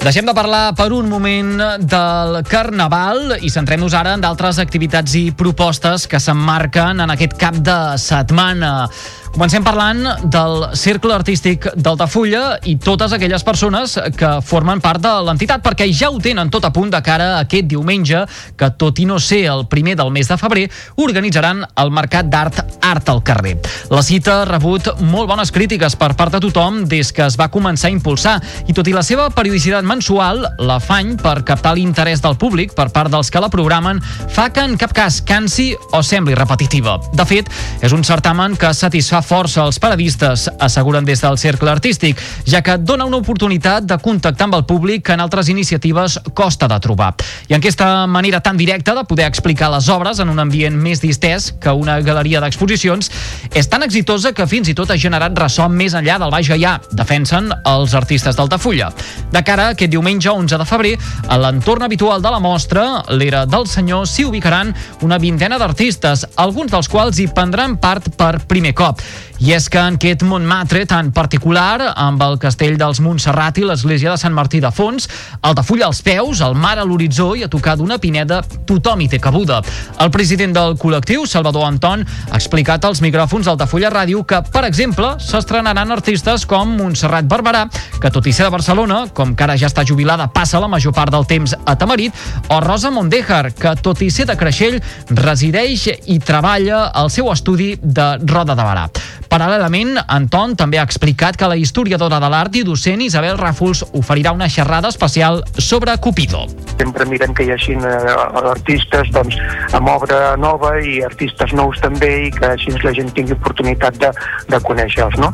Deixem 0.00 0.24
de 0.24 0.32
parlar 0.32 0.70
per 0.72 0.94
un 0.96 1.10
moment 1.12 1.58
del 1.84 2.38
Carnaval 2.48 3.34
i 3.44 3.50
centrem-nos 3.52 3.92
ara 3.92 4.14
en 4.16 4.22
d'altres 4.24 4.56
activitats 4.62 5.12
i 5.20 5.26
propostes 5.36 6.06
que 6.08 6.16
s'emmarquen 6.16 7.04
en 7.04 7.12
aquest 7.12 7.36
cap 7.36 7.58
de 7.60 7.76
setmana. 8.00 8.88
Comencem 9.30 9.62
parlant 9.62 10.00
del 10.26 10.64
Cercle 10.74 11.14
Artístic 11.14 11.68
d'Altafulla 11.78 12.56
i 12.66 12.74
totes 12.82 13.12
aquelles 13.14 13.44
persones 13.46 13.92
que 14.18 14.30
formen 14.42 14.80
part 14.82 14.98
de 15.00 15.12
l'entitat, 15.22 15.62
perquè 15.62 15.86
ja 15.94 16.08
ho 16.10 16.18
tenen 16.18 16.50
tot 16.50 16.66
a 16.66 16.72
punt 16.74 16.90
de 16.90 16.98
cara 17.06 17.28
a 17.36 17.44
aquest 17.44 17.68
diumenge, 17.70 18.24
que 18.58 18.70
tot 18.74 18.98
i 18.98 19.06
no 19.06 19.20
ser 19.22 19.44
el 19.52 19.62
primer 19.70 19.94
del 20.00 20.10
mes 20.10 20.26
de 20.26 20.36
febrer, 20.36 20.64
organitzaran 20.98 21.62
el 21.62 21.92
Mercat 21.94 22.26
d'Art 22.26 22.58
Art 22.82 23.12
al 23.12 23.22
carrer. 23.22 23.54
La 23.94 24.02
cita 24.02 24.40
ha 24.40 24.48
rebut 24.48 24.90
molt 25.12 25.30
bones 25.30 25.54
crítiques 25.54 25.94
per 25.94 26.10
part 26.18 26.34
de 26.34 26.42
tothom 26.42 26.82
des 26.90 27.14
que 27.14 27.22
es 27.22 27.38
va 27.38 27.48
començar 27.54 27.86
a 27.86 27.94
impulsar, 27.94 28.34
i 28.66 28.74
tot 28.74 28.90
i 28.90 28.96
la 28.96 29.06
seva 29.06 29.28
periodicitat 29.30 29.86
mensual, 29.86 30.42
l'afany 30.58 31.14
per 31.22 31.36
captar 31.46 31.76
l'interès 31.78 32.20
del 32.26 32.34
públic 32.34 32.74
per 32.74 32.88
part 32.90 33.14
dels 33.14 33.30
que 33.30 33.46
la 33.46 33.52
programen 33.52 34.02
fa 34.02 34.50
que 34.50 34.66
en 34.66 34.76
cap 34.76 34.92
cas 34.96 35.22
cansi 35.22 35.70
o 35.94 36.02
sembli 36.02 36.34
repetitiva. 36.34 36.98
De 37.14 37.30
fet, 37.30 37.46
és 37.80 37.94
un 37.94 38.02
certamen 38.04 38.58
que 38.58 38.74
satisfà 38.74 39.19
força 39.22 39.62
als 39.62 39.78
paradistes, 39.78 40.48
asseguren 40.58 41.04
des 41.04 41.20
del 41.20 41.38
Cercle 41.38 41.70
Artístic, 41.70 42.18
ja 42.46 42.62
que 42.62 42.76
dona 42.78 43.06
una 43.06 43.20
oportunitat 43.20 43.84
de 43.84 43.98
contactar 43.98 44.48
amb 44.48 44.58
el 44.58 44.64
públic 44.66 45.04
que 45.06 45.14
en 45.16 45.20
altres 45.20 45.48
iniciatives 45.48 46.18
costa 46.34 46.68
de 46.68 46.78
trobar. 46.80 47.14
I 47.48 47.54
en 47.54 47.60
aquesta 47.60 48.06
manera 48.06 48.40
tan 48.40 48.56
directa 48.56 48.94
de 48.94 49.04
poder 49.04 49.26
explicar 49.26 49.70
les 49.70 49.88
obres 49.88 50.18
en 50.18 50.28
un 50.28 50.38
ambient 50.38 50.76
més 50.76 51.00
distès 51.00 51.50
que 51.60 51.72
una 51.72 51.98
galeria 52.00 52.40
d'exposicions 52.40 53.10
és 53.54 53.68
tan 53.68 53.82
exitosa 53.82 54.32
que 54.32 54.46
fins 54.46 54.68
i 54.70 54.74
tot 54.74 54.90
ha 54.90 54.98
generat 55.00 55.36
ressò 55.38 55.68
més 55.68 55.94
enllà 55.94 56.18
del 56.20 56.32
Baix 56.32 56.48
Gaià, 56.50 56.76
defensen 56.92 57.50
els 57.66 57.94
artistes 57.94 58.36
d'Altafulla. 58.36 58.90
De 59.32 59.42
cara 59.46 59.68
a 59.68 59.74
aquest 59.74 59.92
diumenge 59.92 60.30
11 60.30 60.58
de 60.60 60.68
febrer, 60.68 60.94
a 61.28 61.38
l'entorn 61.40 61.82
habitual 61.86 62.22
de 62.22 62.30
la 62.32 62.40
mostra, 62.42 62.86
l'era 63.10 63.44
del 63.46 63.66
senyor, 63.66 64.06
s'hi 64.06 64.26
ubicaran 64.28 64.74
una 65.02 65.18
vintena 65.18 65.58
d'artistes, 65.58 66.26
alguns 66.36 66.72
dels 66.72 66.88
quals 66.88 67.18
hi 67.18 67.28
prendran 67.34 67.76
part 67.80 68.10
per 68.16 68.40
primer 68.50 68.74
cop. 68.74 69.00
I 69.40 69.54
és 69.56 69.70
que 69.72 69.80
en 69.80 69.94
aquest 69.96 70.20
Montmartre 70.28 70.82
tan 70.84 71.14
particular, 71.16 71.94
amb 71.96 72.20
el 72.20 72.34
castell 72.42 72.74
dels 72.76 72.98
Montserrat 73.00 73.56
i 73.56 73.64
l'església 73.64 74.10
de 74.12 74.20
Sant 74.20 74.34
Martí 74.36 74.58
de 74.60 74.68
Fons, 74.68 75.06
Altafulla 75.40 75.86
als 75.86 76.02
peus, 76.04 76.42
el 76.44 76.58
mar 76.60 76.74
a 76.76 76.84
l'horitzó 76.84 77.30
i 77.38 77.46
a 77.46 77.48
tocar 77.48 77.78
d'una 77.80 77.96
pineda, 77.96 78.42
tothom 78.68 79.00
hi 79.00 79.08
té 79.08 79.16
cabuda. 79.18 79.62
El 80.04 80.12
president 80.12 80.52
del 80.52 80.76
col·lectiu, 80.76 81.24
Salvador 81.24 81.64
Anton, 81.64 82.04
ha 82.04 82.36
explicat 82.36 82.84
als 82.84 83.00
micròfons 83.00 83.48
d'Altafulla 83.48 83.88
Ràdio 83.94 84.26
que, 84.28 84.42
per 84.52 84.66
exemple, 84.68 85.14
s'estrenaran 85.24 85.96
artistes 85.96 86.44
com 86.44 86.76
Montserrat 86.76 87.24
Barberà, 87.24 87.64
que 87.96 88.12
tot 88.12 88.28
i 88.28 88.36
ser 88.36 88.44
de 88.44 88.52
Barcelona, 88.52 89.06
com 89.16 89.32
que 89.32 89.48
ara 89.48 89.56
ja 89.56 89.72
està 89.72 89.86
jubilada, 89.88 90.28
passa 90.28 90.60
la 90.60 90.68
major 90.68 90.92
part 90.92 91.16
del 91.16 91.24
temps 91.24 91.56
a 91.56 91.78
Tamarit, 91.80 92.12
o 92.52 92.60
Rosa 92.60 92.92
Mondejar, 92.92 93.54
que 93.56 93.72
tot 93.80 94.04
i 94.04 94.10
ser 94.12 94.28
de 94.28 94.36
Creixell, 94.36 94.82
resideix 95.16 95.88
i 96.12 96.20
treballa 96.20 96.90
al 96.92 97.08
seu 97.08 97.32
estudi 97.32 97.72
de 97.80 98.10
Roda 98.26 98.52
de 98.52 98.68
Barà. 98.68 98.86
Paral·lelament, 99.30 99.94
Anton 100.10 100.56
també 100.58 100.80
ha 100.80 100.84
explicat 100.86 101.36
que 101.38 101.46
la 101.46 101.54
historiadora 101.54 102.18
de 102.18 102.30
l'art 102.32 102.56
i 102.58 102.64
docent 102.66 103.02
Isabel 103.04 103.36
Ràfols 103.38 103.84
oferirà 103.94 104.32
una 104.34 104.48
xerrada 104.50 104.90
especial 104.90 105.44
sobre 105.54 105.94
Cupido. 106.02 106.46
Sempre 106.80 107.06
mirem 107.06 107.34
que 107.36 107.46
hi 107.46 107.52
hagi 107.54 107.76
eh, 107.78 108.14
artistes 108.40 109.12
doncs, 109.14 109.36
amb 109.76 109.92
obra 109.92 110.34
nova 110.40 110.72
i 110.82 110.98
artistes 111.06 111.54
nous 111.54 111.78
també 111.84 112.10
i 112.26 112.32
que 112.34 112.56
així 112.56 112.74
la 112.82 112.94
gent 112.96 113.12
tingui 113.14 113.36
oportunitat 113.36 114.00
de, 114.02 114.10
de 114.50 114.60
conèixer-los. 114.66 115.20
No? 115.22 115.30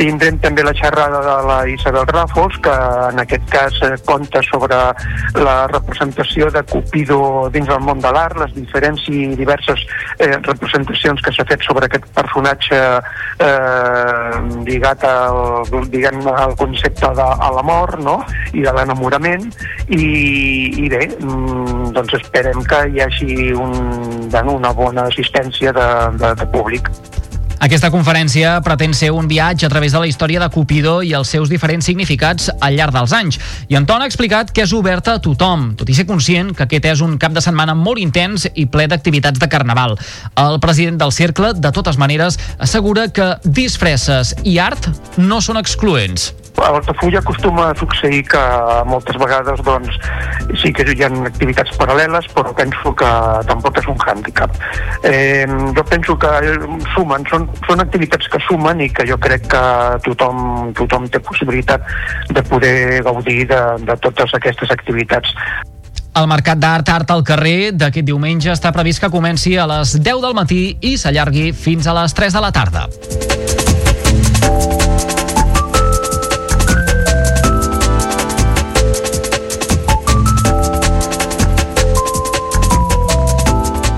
Tindrem 0.00 0.40
també 0.42 0.64
la 0.66 0.74
xerrada 0.74 1.20
de 1.22 1.36
la 1.46 1.58
Isabel 1.70 2.06
Ràfols, 2.10 2.58
que 2.64 2.74
en 3.12 3.22
aquest 3.22 3.46
cas 3.52 3.78
eh, 3.86 3.92
conta 4.10 4.42
sobre 4.48 4.80
la 5.38 5.56
representació 5.70 6.50
de 6.50 6.64
Cupido 6.66 7.46
dins 7.54 7.70
del 7.70 7.82
món 7.86 8.02
de 8.02 8.10
l'art, 8.10 8.38
les 8.42 8.54
diferents 8.58 9.06
i 9.12 9.36
diverses 9.38 9.86
eh, 10.18 10.34
representacions 10.40 11.22
que 11.22 11.34
s'ha 11.36 11.46
fet 11.46 11.62
sobre 11.66 11.86
aquest 11.86 12.10
personatge 12.16 12.80
eh, 12.98 14.40
lligat 14.66 15.04
al, 15.08 15.62
diguem, 15.92 16.20
al 16.32 16.56
concepte 16.60 17.12
de 17.16 17.28
a 17.30 17.50
l'amor 17.56 17.96
no? 18.02 18.18
i 18.52 18.64
de 18.66 18.74
l'enamorament 18.76 19.48
i, 19.88 20.04
i 20.84 20.88
bé, 20.92 21.06
mm, 21.18 21.92
doncs 21.96 22.18
esperem 22.20 22.62
que 22.70 22.82
hi 22.90 23.04
hagi 23.06 23.52
un, 23.52 23.74
bueno, 24.30 24.58
una 24.58 24.72
bona 24.76 25.06
assistència 25.10 25.72
de, 25.76 25.88
de, 26.20 26.34
de 26.42 26.46
públic. 26.54 26.90
Aquesta 27.60 27.90
conferència 27.92 28.54
pretén 28.64 28.94
ser 28.96 29.10
un 29.12 29.26
viatge 29.28 29.66
a 29.66 29.68
través 29.68 29.92
de 29.92 30.00
la 30.00 30.08
història 30.08 30.40
de 30.40 30.48
Cupido 30.48 30.94
i 31.04 31.10
els 31.12 31.28
seus 31.28 31.50
diferents 31.52 31.84
significats 31.84 32.48
al 32.56 32.78
llarg 32.78 32.96
dels 32.96 33.12
anys. 33.12 33.36
I 33.68 33.76
Anton 33.76 34.00
ha 34.00 34.08
explicat 34.08 34.48
que 34.56 34.64
és 34.64 34.72
oberta 34.72 35.18
a 35.18 35.20
tothom, 35.20 35.74
tot 35.76 35.92
i 35.92 35.98
ser 35.98 36.08
conscient 36.08 36.54
que 36.56 36.64
aquest 36.64 36.88
és 36.94 37.04
un 37.04 37.18
cap 37.20 37.36
de 37.36 37.44
setmana 37.44 37.76
molt 37.76 38.00
intens 38.00 38.48
i 38.54 38.64
ple 38.64 38.88
d'activitats 38.88 39.44
de 39.44 39.52
carnaval. 39.52 39.98
El 40.40 40.56
president 40.64 40.96
del 41.04 41.12
Cercle, 41.12 41.52
de 41.52 41.76
totes 41.76 42.00
maneres, 42.00 42.40
assegura 42.56 43.10
que 43.12 43.34
disfresses 43.44 44.32
i 44.40 44.56
art 44.56 44.88
no 45.20 45.44
són 45.44 45.60
excloents. 45.60 46.30
A 46.60 46.70
l'Altafulla 46.74 47.20
acostuma 47.20 47.70
a 47.70 47.76
succeir 47.78 48.22
que 48.28 48.40
moltes 48.88 49.16
vegades 49.20 49.62
doncs, 49.64 49.96
sí 50.60 50.72
que 50.76 50.84
hi 50.84 51.04
ha 51.04 51.10
activitats 51.30 51.72
paral·leles, 51.80 52.28
però 52.36 52.52
penso 52.56 52.92
que 52.96 53.10
tampoc 53.48 53.80
és 53.80 53.88
un 53.90 53.98
hàndicap. 54.04 54.54
Eh, 55.06 55.46
jo 55.76 55.84
penso 55.88 56.18
que 56.20 56.30
sumen, 56.94 57.26
són, 57.30 57.48
són 57.66 57.84
activitats 57.84 58.28
que 58.28 58.42
sumen 58.48 58.84
i 58.84 58.90
que 58.92 59.08
jo 59.08 59.18
crec 59.22 59.48
que 59.50 59.64
tothom, 60.06 60.70
tothom 60.76 61.08
té 61.08 61.22
possibilitat 61.24 61.84
de 62.30 62.44
poder 62.46 63.02
gaudir 63.06 63.44
de, 63.50 63.60
de 63.88 63.98
totes 64.04 64.36
aquestes 64.36 64.72
activitats. 64.76 65.34
El 66.20 66.26
Mercat 66.26 66.58
d'Art 66.58 66.88
Art 66.90 67.10
al 67.14 67.22
carrer 67.24 67.70
d'aquest 67.78 68.06
diumenge 68.06 68.50
està 68.50 68.72
previst 68.74 69.02
que 69.02 69.12
comenci 69.12 69.54
a 69.56 69.68
les 69.70 69.94
10 69.94 70.24
del 70.26 70.34
matí 70.34 70.62
i 70.82 70.96
s'allargui 70.98 71.52
fins 71.54 71.86
a 71.86 71.94
les 72.02 72.16
3 72.18 72.34
de 72.34 72.46
la 72.48 72.54
tarda. 72.54 72.88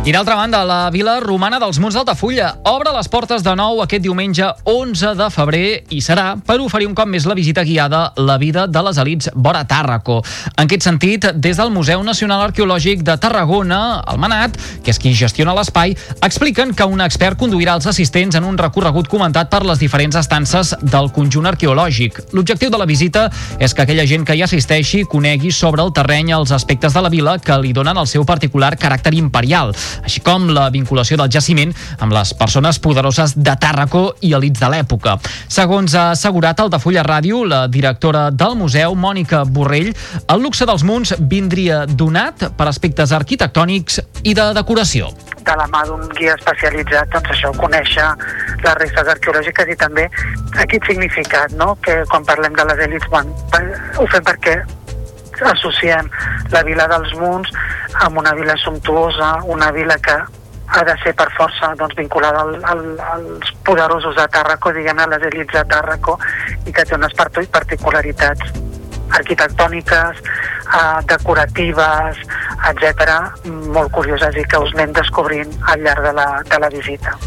I 0.02 0.10
d'altra 0.10 0.34
banda, 0.34 0.64
la 0.66 0.90
Vila 0.90 1.20
Romana 1.22 1.60
dels 1.62 1.76
Munts 1.78 1.94
d'Altafulla 1.94 2.48
obre 2.66 2.90
les 2.90 3.06
portes 3.06 3.44
de 3.46 3.52
nou 3.54 3.78
aquest 3.84 4.02
diumenge 4.02 4.48
11 4.66 5.12
de 5.14 5.28
febrer 5.30 5.66
i 5.94 6.00
serà 6.02 6.32
per 6.42 6.56
oferir 6.58 6.88
un 6.88 6.96
cop 6.98 7.06
més 7.06 7.22
la 7.22 7.36
visita 7.38 7.62
guiada 7.62 8.00
La 8.18 8.34
vida 8.36 8.64
de 8.66 8.82
les 8.82 8.98
elites 8.98 9.30
vora 9.36 9.60
Tàrraco. 9.62 10.16
En 10.56 10.66
aquest 10.66 10.88
sentit, 10.88 11.28
des 11.38 11.60
del 11.60 11.70
Museu 11.70 12.02
Nacional 12.02 12.42
Arqueològic 12.48 13.04
de 13.06 13.14
Tarragona, 13.14 14.02
el 14.10 14.18
Manat, 14.18 14.58
que 14.82 14.90
és 14.90 14.98
qui 14.98 15.12
gestiona 15.14 15.54
l'espai, 15.54 15.94
expliquen 16.18 16.74
que 16.74 16.82
un 16.82 17.00
expert 17.06 17.38
conduirà 17.38 17.78
els 17.78 17.86
assistents 17.86 18.34
en 18.34 18.42
un 18.50 18.58
recorregut 18.58 19.06
comentat 19.06 19.54
per 19.54 19.62
les 19.62 19.78
diferents 19.78 20.18
estances 20.18 20.74
del 20.82 21.12
conjunt 21.14 21.46
arqueològic. 21.52 22.18
L'objectiu 22.34 22.74
de 22.74 22.82
la 22.82 22.90
visita 22.90 23.28
és 23.60 23.70
que 23.70 23.86
aquella 23.86 24.08
gent 24.10 24.26
que 24.26 24.34
hi 24.34 24.42
assisteixi 24.42 25.04
conegui 25.06 25.54
sobre 25.54 25.86
el 25.86 25.94
terreny 25.94 26.34
els 26.34 26.50
aspectes 26.50 26.90
de 26.90 27.06
la 27.06 27.14
vila 27.14 27.38
que 27.38 27.62
li 27.62 27.70
donen 27.70 28.02
el 28.02 28.10
seu 28.10 28.26
particular 28.26 28.74
caràcter 28.74 29.14
imperial. 29.14 29.70
Així 30.02 30.22
com 30.24 30.48
la 30.52 30.68
vinculació 30.74 31.18
del 31.20 31.30
jaciment 31.32 31.74
amb 32.00 32.14
les 32.16 32.34
persones 32.38 32.80
poderoses 32.82 33.36
de 33.36 33.56
Tàrraco 33.60 34.04
i 34.20 34.32
elits 34.36 34.62
de 34.62 34.70
l'època. 34.72 35.18
Segons 35.48 35.94
ha 35.94 36.10
assegurat 36.16 36.60
el 36.64 36.72
de 36.72 36.80
Fulla 36.82 37.04
Ràdio, 37.06 37.44
la 37.48 37.66
directora 37.68 38.30
del 38.30 38.56
museu, 38.56 38.96
Mònica 38.96 39.44
Borrell, 39.44 39.92
el 40.28 40.42
luxe 40.42 40.66
dels 40.68 40.86
munts 40.86 41.14
vindria 41.18 41.84
donat 41.86 42.48
per 42.56 42.68
aspectes 42.70 43.12
arquitectònics 43.12 44.00
i 44.24 44.34
de 44.38 44.52
decoració 44.56 45.12
de 45.42 45.54
la 45.58 45.66
mà 45.72 45.82
d'un 45.86 46.04
guia 46.16 46.36
especialitzat, 46.38 47.10
doncs 47.12 47.32
això, 47.34 47.50
conèixer 47.58 48.04
les 48.62 48.76
restes 48.78 49.10
arqueològiques 49.14 49.72
i 49.74 49.78
també 49.80 50.06
aquest 50.64 50.86
significat, 50.86 51.56
no?, 51.58 51.74
que 51.82 52.02
quan 52.12 52.26
parlem 52.28 52.54
de 52.58 52.68
les 52.70 52.84
èlits, 52.86 53.10
bueno, 53.10 53.34
ho 53.98 54.06
fem 54.12 54.24
perquè 54.28 54.60
associem 55.50 56.08
la 56.52 56.62
vila 56.66 56.86
dels 56.90 57.12
Munts 57.18 57.50
amb 58.04 58.18
una 58.18 58.34
vila 58.38 58.56
sumptuosa, 58.62 59.34
una 59.44 59.70
vila 59.72 59.98
que 59.98 60.16
ha 60.72 60.84
de 60.88 60.94
ser 61.02 61.12
per 61.18 61.28
força 61.36 61.72
doncs, 61.76 61.96
vinculada 61.98 62.44
al, 62.46 62.54
al, 62.64 62.84
als 63.12 63.52
poderosos 63.66 64.16
de 64.16 64.26
Tàrraco, 64.32 64.72
diguem 64.72 65.02
a 65.02 65.08
les 65.10 65.26
elits 65.28 65.52
de 65.52 65.64
Tàrraco, 65.68 66.16
i 66.64 66.72
que 66.72 66.84
té 66.88 66.96
unes 66.96 67.12
particularitats 67.16 68.54
arquitectòniques, 69.12 70.22
eh, 70.22 71.04
decoratives, 71.12 72.22
etc, 72.70 73.12
molt 73.76 73.92
curioses 73.92 74.40
i 74.40 74.46
que 74.48 74.64
us 74.64 74.72
anem 74.78 74.96
descobrint 74.96 75.52
al 75.68 75.84
llarg 75.84 76.08
de 76.08 76.16
la, 76.16 76.28
de 76.48 76.64
la 76.64 76.72
visita. 76.72 77.18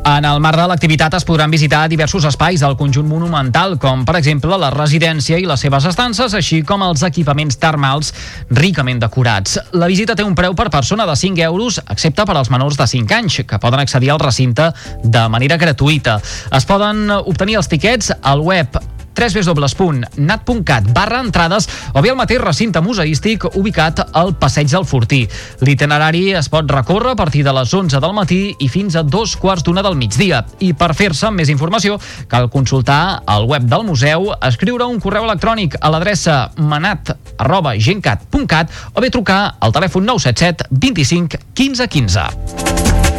En 0.00 0.24
el 0.24 0.38
marc 0.40 0.56
de 0.56 0.64
l'activitat 0.64 1.12
es 1.18 1.26
podran 1.28 1.52
visitar 1.52 1.82
diversos 1.92 2.24
espais 2.24 2.62
del 2.64 2.76
conjunt 2.80 3.04
monumental, 3.06 3.74
com 3.78 4.06
per 4.08 4.14
exemple 4.16 4.56
la 4.58 4.70
residència 4.72 5.36
i 5.36 5.44
les 5.44 5.60
seves 5.60 5.84
estances, 5.90 6.32
així 6.34 6.62
com 6.64 6.80
els 6.86 7.04
equipaments 7.04 7.58
termals 7.60 8.14
ricament 8.56 9.02
decorats. 9.02 9.58
La 9.76 9.90
visita 9.92 10.16
té 10.16 10.24
un 10.24 10.34
preu 10.38 10.56
per 10.56 10.70
persona 10.72 11.04
de 11.06 11.16
5 11.20 11.44
euros, 11.44 11.82
excepte 11.92 12.24
per 12.24 12.38
als 12.40 12.48
menors 12.50 12.80
de 12.80 12.86
5 12.88 13.18
anys, 13.18 13.42
que 13.44 13.60
poden 13.60 13.84
accedir 13.84 14.10
al 14.14 14.22
recinte 14.24 14.70
de 15.04 15.26
manera 15.28 15.60
gratuïta. 15.60 16.16
Es 16.56 16.64
poden 16.64 17.04
obtenir 17.20 17.60
els 17.60 17.68
tiquets 17.68 18.14
al 18.22 18.40
web 18.40 18.80
www.nat.cat 19.16 20.90
barra 20.94 21.20
entrades 21.20 21.68
o 21.94 22.02
bé 22.02 22.12
al 22.12 22.18
mateix 22.18 22.40
recinte 22.42 22.80
museístic 22.80 23.44
ubicat 23.54 24.02
al 24.12 24.34
Passeig 24.38 24.70
del 24.70 24.86
Fortí. 24.88 25.22
L'itinerari 25.66 26.30
es 26.38 26.48
pot 26.52 26.70
recórrer 26.70 27.14
a 27.14 27.18
partir 27.18 27.44
de 27.44 27.54
les 27.56 27.74
11 27.74 28.00
del 28.00 28.14
matí 28.16 28.40
i 28.58 28.68
fins 28.68 28.96
a 28.96 29.02
dos 29.02 29.36
quarts 29.36 29.64
d'una 29.66 29.84
del 29.86 29.98
migdia. 29.98 30.44
I 30.60 30.72
per 30.74 30.92
fer-se 30.94 31.30
més 31.34 31.52
informació 31.52 31.98
cal 32.30 32.50
consultar 32.50 33.20
el 33.28 33.46
web 33.50 33.68
del 33.70 33.86
museu, 33.88 34.30
escriure 34.46 34.88
un 34.88 35.00
correu 35.00 35.26
electrònic 35.28 35.78
a 35.80 35.92
l'adreça 35.92 36.40
manat 36.56 37.14
arroba 37.38 37.76
gencat.cat 37.78 38.74
o 38.94 39.00
bé 39.00 39.10
trucar 39.10 39.42
al 39.60 39.74
telèfon 39.76 40.06
977 40.06 40.70
25 40.70 41.44
15 41.54 41.88
15. 41.98 43.09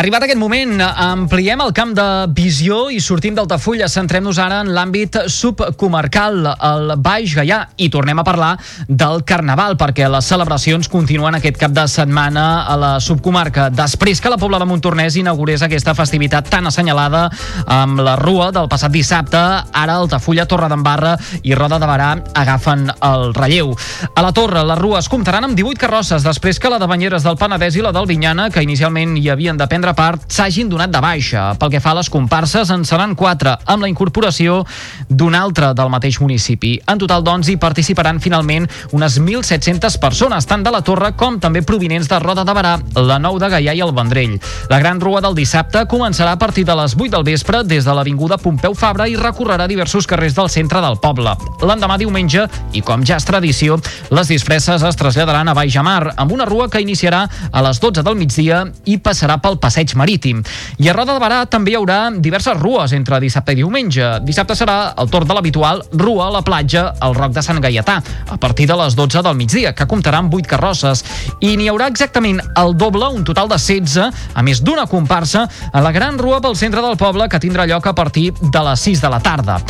Arribat 0.00 0.24
aquest 0.24 0.38
moment, 0.40 0.78
ampliem 0.80 1.60
el 1.60 1.74
camp 1.76 1.90
de 1.92 2.04
visió 2.32 2.86
i 2.88 3.02
sortim 3.04 3.34
d'Altafulla. 3.36 3.84
Centrem-nos 3.92 4.38
ara 4.40 4.62
en 4.64 4.70
l'àmbit 4.72 5.18
subcomarcal, 5.28 6.38
el 6.48 6.94
Baix 7.04 7.34
Gaià, 7.36 7.58
i 7.76 7.90
tornem 7.92 8.16
a 8.16 8.24
parlar 8.24 8.54
del 8.88 9.20
Carnaval, 9.28 9.76
perquè 9.76 10.08
les 10.08 10.24
celebracions 10.24 10.88
continuen 10.88 11.36
aquest 11.36 11.58
cap 11.60 11.74
de 11.76 11.84
setmana 11.84 12.44
a 12.64 12.78
la 12.80 12.94
subcomarca. 13.04 13.66
Després 13.68 14.24
que 14.24 14.32
la 14.32 14.38
Pobla 14.40 14.62
de 14.62 14.70
Montornès 14.70 15.18
inaugurés 15.20 15.60
aquesta 15.66 15.92
festivitat 15.98 16.48
tan 16.48 16.70
assenyalada 16.72 17.26
amb 17.68 18.00
la 18.00 18.16
Rua 18.16 18.48
del 18.56 18.72
passat 18.72 18.96
dissabte, 18.96 19.36
ara 19.36 19.98
Altafulla, 20.00 20.48
Torredembarra 20.48 21.12
i 21.42 21.52
Roda 21.52 21.76
de 21.76 21.90
Barà 21.92 22.14
agafen 22.40 22.88
el 22.88 23.34
relleu. 23.36 23.76
A 24.14 24.24
la 24.24 24.32
Torre, 24.32 24.64
les 24.64 24.80
rues 24.80 25.12
comptaran 25.12 25.50
amb 25.50 25.60
18 25.60 25.84
carrosses, 25.84 26.24
després 26.24 26.56
que 26.56 26.72
la 26.72 26.80
de 26.80 26.88
Banyeres 26.88 27.28
del 27.28 27.36
Penedès 27.36 27.76
i 27.76 27.84
la 27.84 27.92
del 27.92 28.08
Vinyana, 28.08 28.48
que 28.48 28.64
inicialment 28.64 29.18
hi 29.20 29.28
havien 29.28 29.60
de 29.60 29.68
prendre 29.68 29.89
part 29.96 30.24
s'hagin 30.30 30.68
donat 30.68 30.90
de 30.92 31.00
baixa. 31.02 31.50
Pel 31.60 31.70
que 31.72 31.80
fa 31.80 31.94
a 31.94 31.98
les 32.00 32.10
comparses, 32.10 32.70
en 32.70 32.84
seran 32.84 33.14
quatre, 33.18 33.56
amb 33.66 33.84
la 33.84 33.90
incorporació 33.90 34.64
d'un 35.08 35.34
altre 35.34 35.72
del 35.74 35.90
mateix 35.92 36.20
municipi. 36.20 36.76
En 36.86 37.00
total, 37.00 37.24
doncs, 37.24 37.48
hi 37.48 37.56
participaran 37.60 38.20
finalment 38.20 38.68
unes 38.92 39.18
1.700 39.20 39.98
persones, 40.02 40.46
tant 40.46 40.64
de 40.66 40.72
la 40.74 40.82
Torre 40.86 41.12
com 41.16 41.38
també 41.40 41.62
provinents 41.66 42.08
de 42.10 42.18
Roda 42.20 42.44
de 42.44 42.56
Barà, 42.56 42.76
la 42.96 43.18
Nou 43.22 43.38
de 43.40 43.48
Gaià 43.50 43.74
i 43.76 43.82
el 43.84 43.94
Vendrell. 43.96 44.36
La 44.70 44.80
gran 44.82 45.00
rua 45.00 45.22
del 45.24 45.38
dissabte 45.38 45.86
començarà 45.90 46.34
a 46.36 46.40
partir 46.40 46.66
de 46.68 46.76
les 46.76 46.96
8 46.98 47.10
del 47.16 47.24
vespre 47.24 47.62
des 47.64 47.86
de 47.86 47.94
l'Avinguda 47.96 48.38
Pompeu 48.38 48.74
Fabra 48.74 49.08
i 49.08 49.16
recorrerà 49.16 49.66
diversos 49.70 50.06
carrers 50.06 50.36
del 50.36 50.50
centre 50.52 50.82
del 50.84 50.98
poble. 51.00 51.32
L'endemà 51.64 51.96
diumenge, 51.98 52.46
i 52.76 52.84
com 52.84 53.04
ja 53.06 53.16
és 53.16 53.24
tradició, 53.24 53.80
les 54.10 54.28
disfresses 54.28 54.82
es 54.84 55.00
traslladaran 55.00 55.48
a 55.48 55.54
Baix 55.56 55.76
Amar, 55.80 56.12
amb 56.16 56.32
una 56.36 56.44
rua 56.44 56.68
que 56.68 56.82
iniciarà 56.82 57.24
a 57.50 57.62
les 57.64 57.80
12 57.80 58.04
del 58.04 58.18
migdia 58.20 58.64
i 58.84 58.98
passarà 59.00 59.38
pel 59.40 59.56
passeig 59.62 59.79
marítim. 59.96 60.42
I 60.78 60.88
a 60.88 60.94
Roda 60.94 61.14
de 61.16 61.22
Barà 61.22 61.40
també 61.50 61.72
hi 61.72 61.78
haurà 61.78 62.10
diverses 62.12 62.56
rues 62.58 62.92
entre 62.96 63.20
dissabte 63.20 63.52
i 63.52 63.60
diumenge. 63.60 64.20
Dissabte 64.26 64.56
serà 64.58 64.94
el 65.00 65.10
torn 65.10 65.28
de 65.28 65.36
l'habitual 65.36 65.82
Rua 65.92 66.28
a 66.28 66.34
la 66.36 66.42
platja 66.46 66.94
al 67.00 67.14
Roc 67.14 67.34
de 67.36 67.42
Sant 67.42 67.60
Gaietà, 67.60 68.00
a 68.28 68.38
partir 68.40 68.68
de 68.70 68.76
les 68.78 68.96
12 68.96 69.22
del 69.26 69.36
migdia, 69.38 69.74
que 69.74 69.88
comptarà 69.90 70.20
amb 70.22 70.34
8 70.34 70.50
carrosses. 70.50 71.04
I 71.40 71.56
n'hi 71.56 71.68
haurà 71.70 71.88
exactament 71.90 72.40
el 72.56 72.76
doble, 72.76 73.08
un 73.08 73.24
total 73.24 73.48
de 73.50 73.58
16, 73.58 74.10
a 74.34 74.42
més 74.46 74.62
d'una 74.64 74.86
comparsa, 74.90 75.46
a 75.72 75.84
la 75.84 75.92
Gran 75.92 76.18
Rua 76.18 76.40
pel 76.40 76.56
centre 76.56 76.82
del 76.84 76.98
poble, 77.00 77.28
que 77.28 77.40
tindrà 77.42 77.66
lloc 77.66 77.86
a 77.86 77.94
partir 77.94 78.30
de 78.40 78.66
les 78.70 78.88
6 78.90 79.00
de 79.00 79.10
la 79.10 79.20
tarda. 79.20 79.60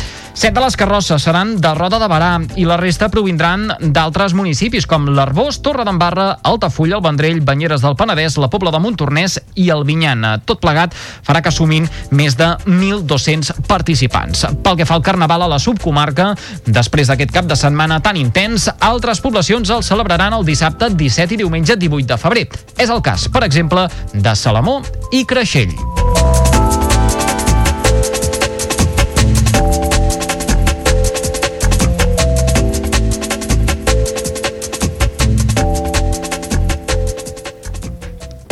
Set 0.41 0.55
de 0.55 0.61
les 0.63 0.77
carrosses 0.79 1.21
seran 1.21 1.57
de 1.61 1.73
Roda 1.75 1.99
de 2.01 2.07
Barà 2.09 2.31
i 2.57 2.63
la 2.65 2.77
resta 2.79 3.11
provindran 3.13 3.67
d'altres 3.93 4.33
municipis 4.33 4.87
com 4.89 5.09
l'Arbós, 5.11 5.59
Torredembarra, 5.61 6.39
Altafulla, 6.47 6.97
el 6.97 7.05
Vendrell, 7.05 7.43
Banyeres 7.45 7.83
del 7.83 7.97
Penedès, 7.99 8.39
la 8.41 8.49
Pobla 8.49 8.71
de 8.73 8.81
Montornès 8.81 9.41
i 9.59 9.69
el 9.75 9.85
Vinyana. 10.01 10.39
Tot 10.49 10.61
plegat 10.63 10.97
farà 11.27 11.43
que 11.45 11.53
sumin 11.53 11.89
més 12.17 12.37
de 12.39 12.49
1.200 12.65 13.67
participants. 13.69 14.47
Pel 14.65 14.79
que 14.81 14.89
fa 14.89 14.97
al 14.97 15.05
Carnaval 15.05 15.45
a 15.45 15.51
la 15.51 15.61
subcomarca, 15.61 16.33
després 16.65 17.11
d'aquest 17.11 17.35
cap 17.35 17.51
de 17.51 17.59
setmana 17.59 18.01
tan 18.01 18.17
intens, 18.17 18.71
altres 18.81 19.21
poblacions 19.21 19.71
el 19.71 19.85
celebraran 19.85 20.37
el 20.37 20.47
dissabte 20.49 20.91
17 20.95 21.37
i 21.37 21.43
diumenge 21.45 21.77
18 21.77 22.15
de 22.15 22.21
febrer. 22.21 22.49
És 22.79 22.89
el 22.89 23.05
cas, 23.05 23.29
per 23.29 23.45
exemple, 23.45 23.89
de 24.15 24.35
Salamó 24.39 24.81
i 25.13 25.27
Creixell. 25.29 25.77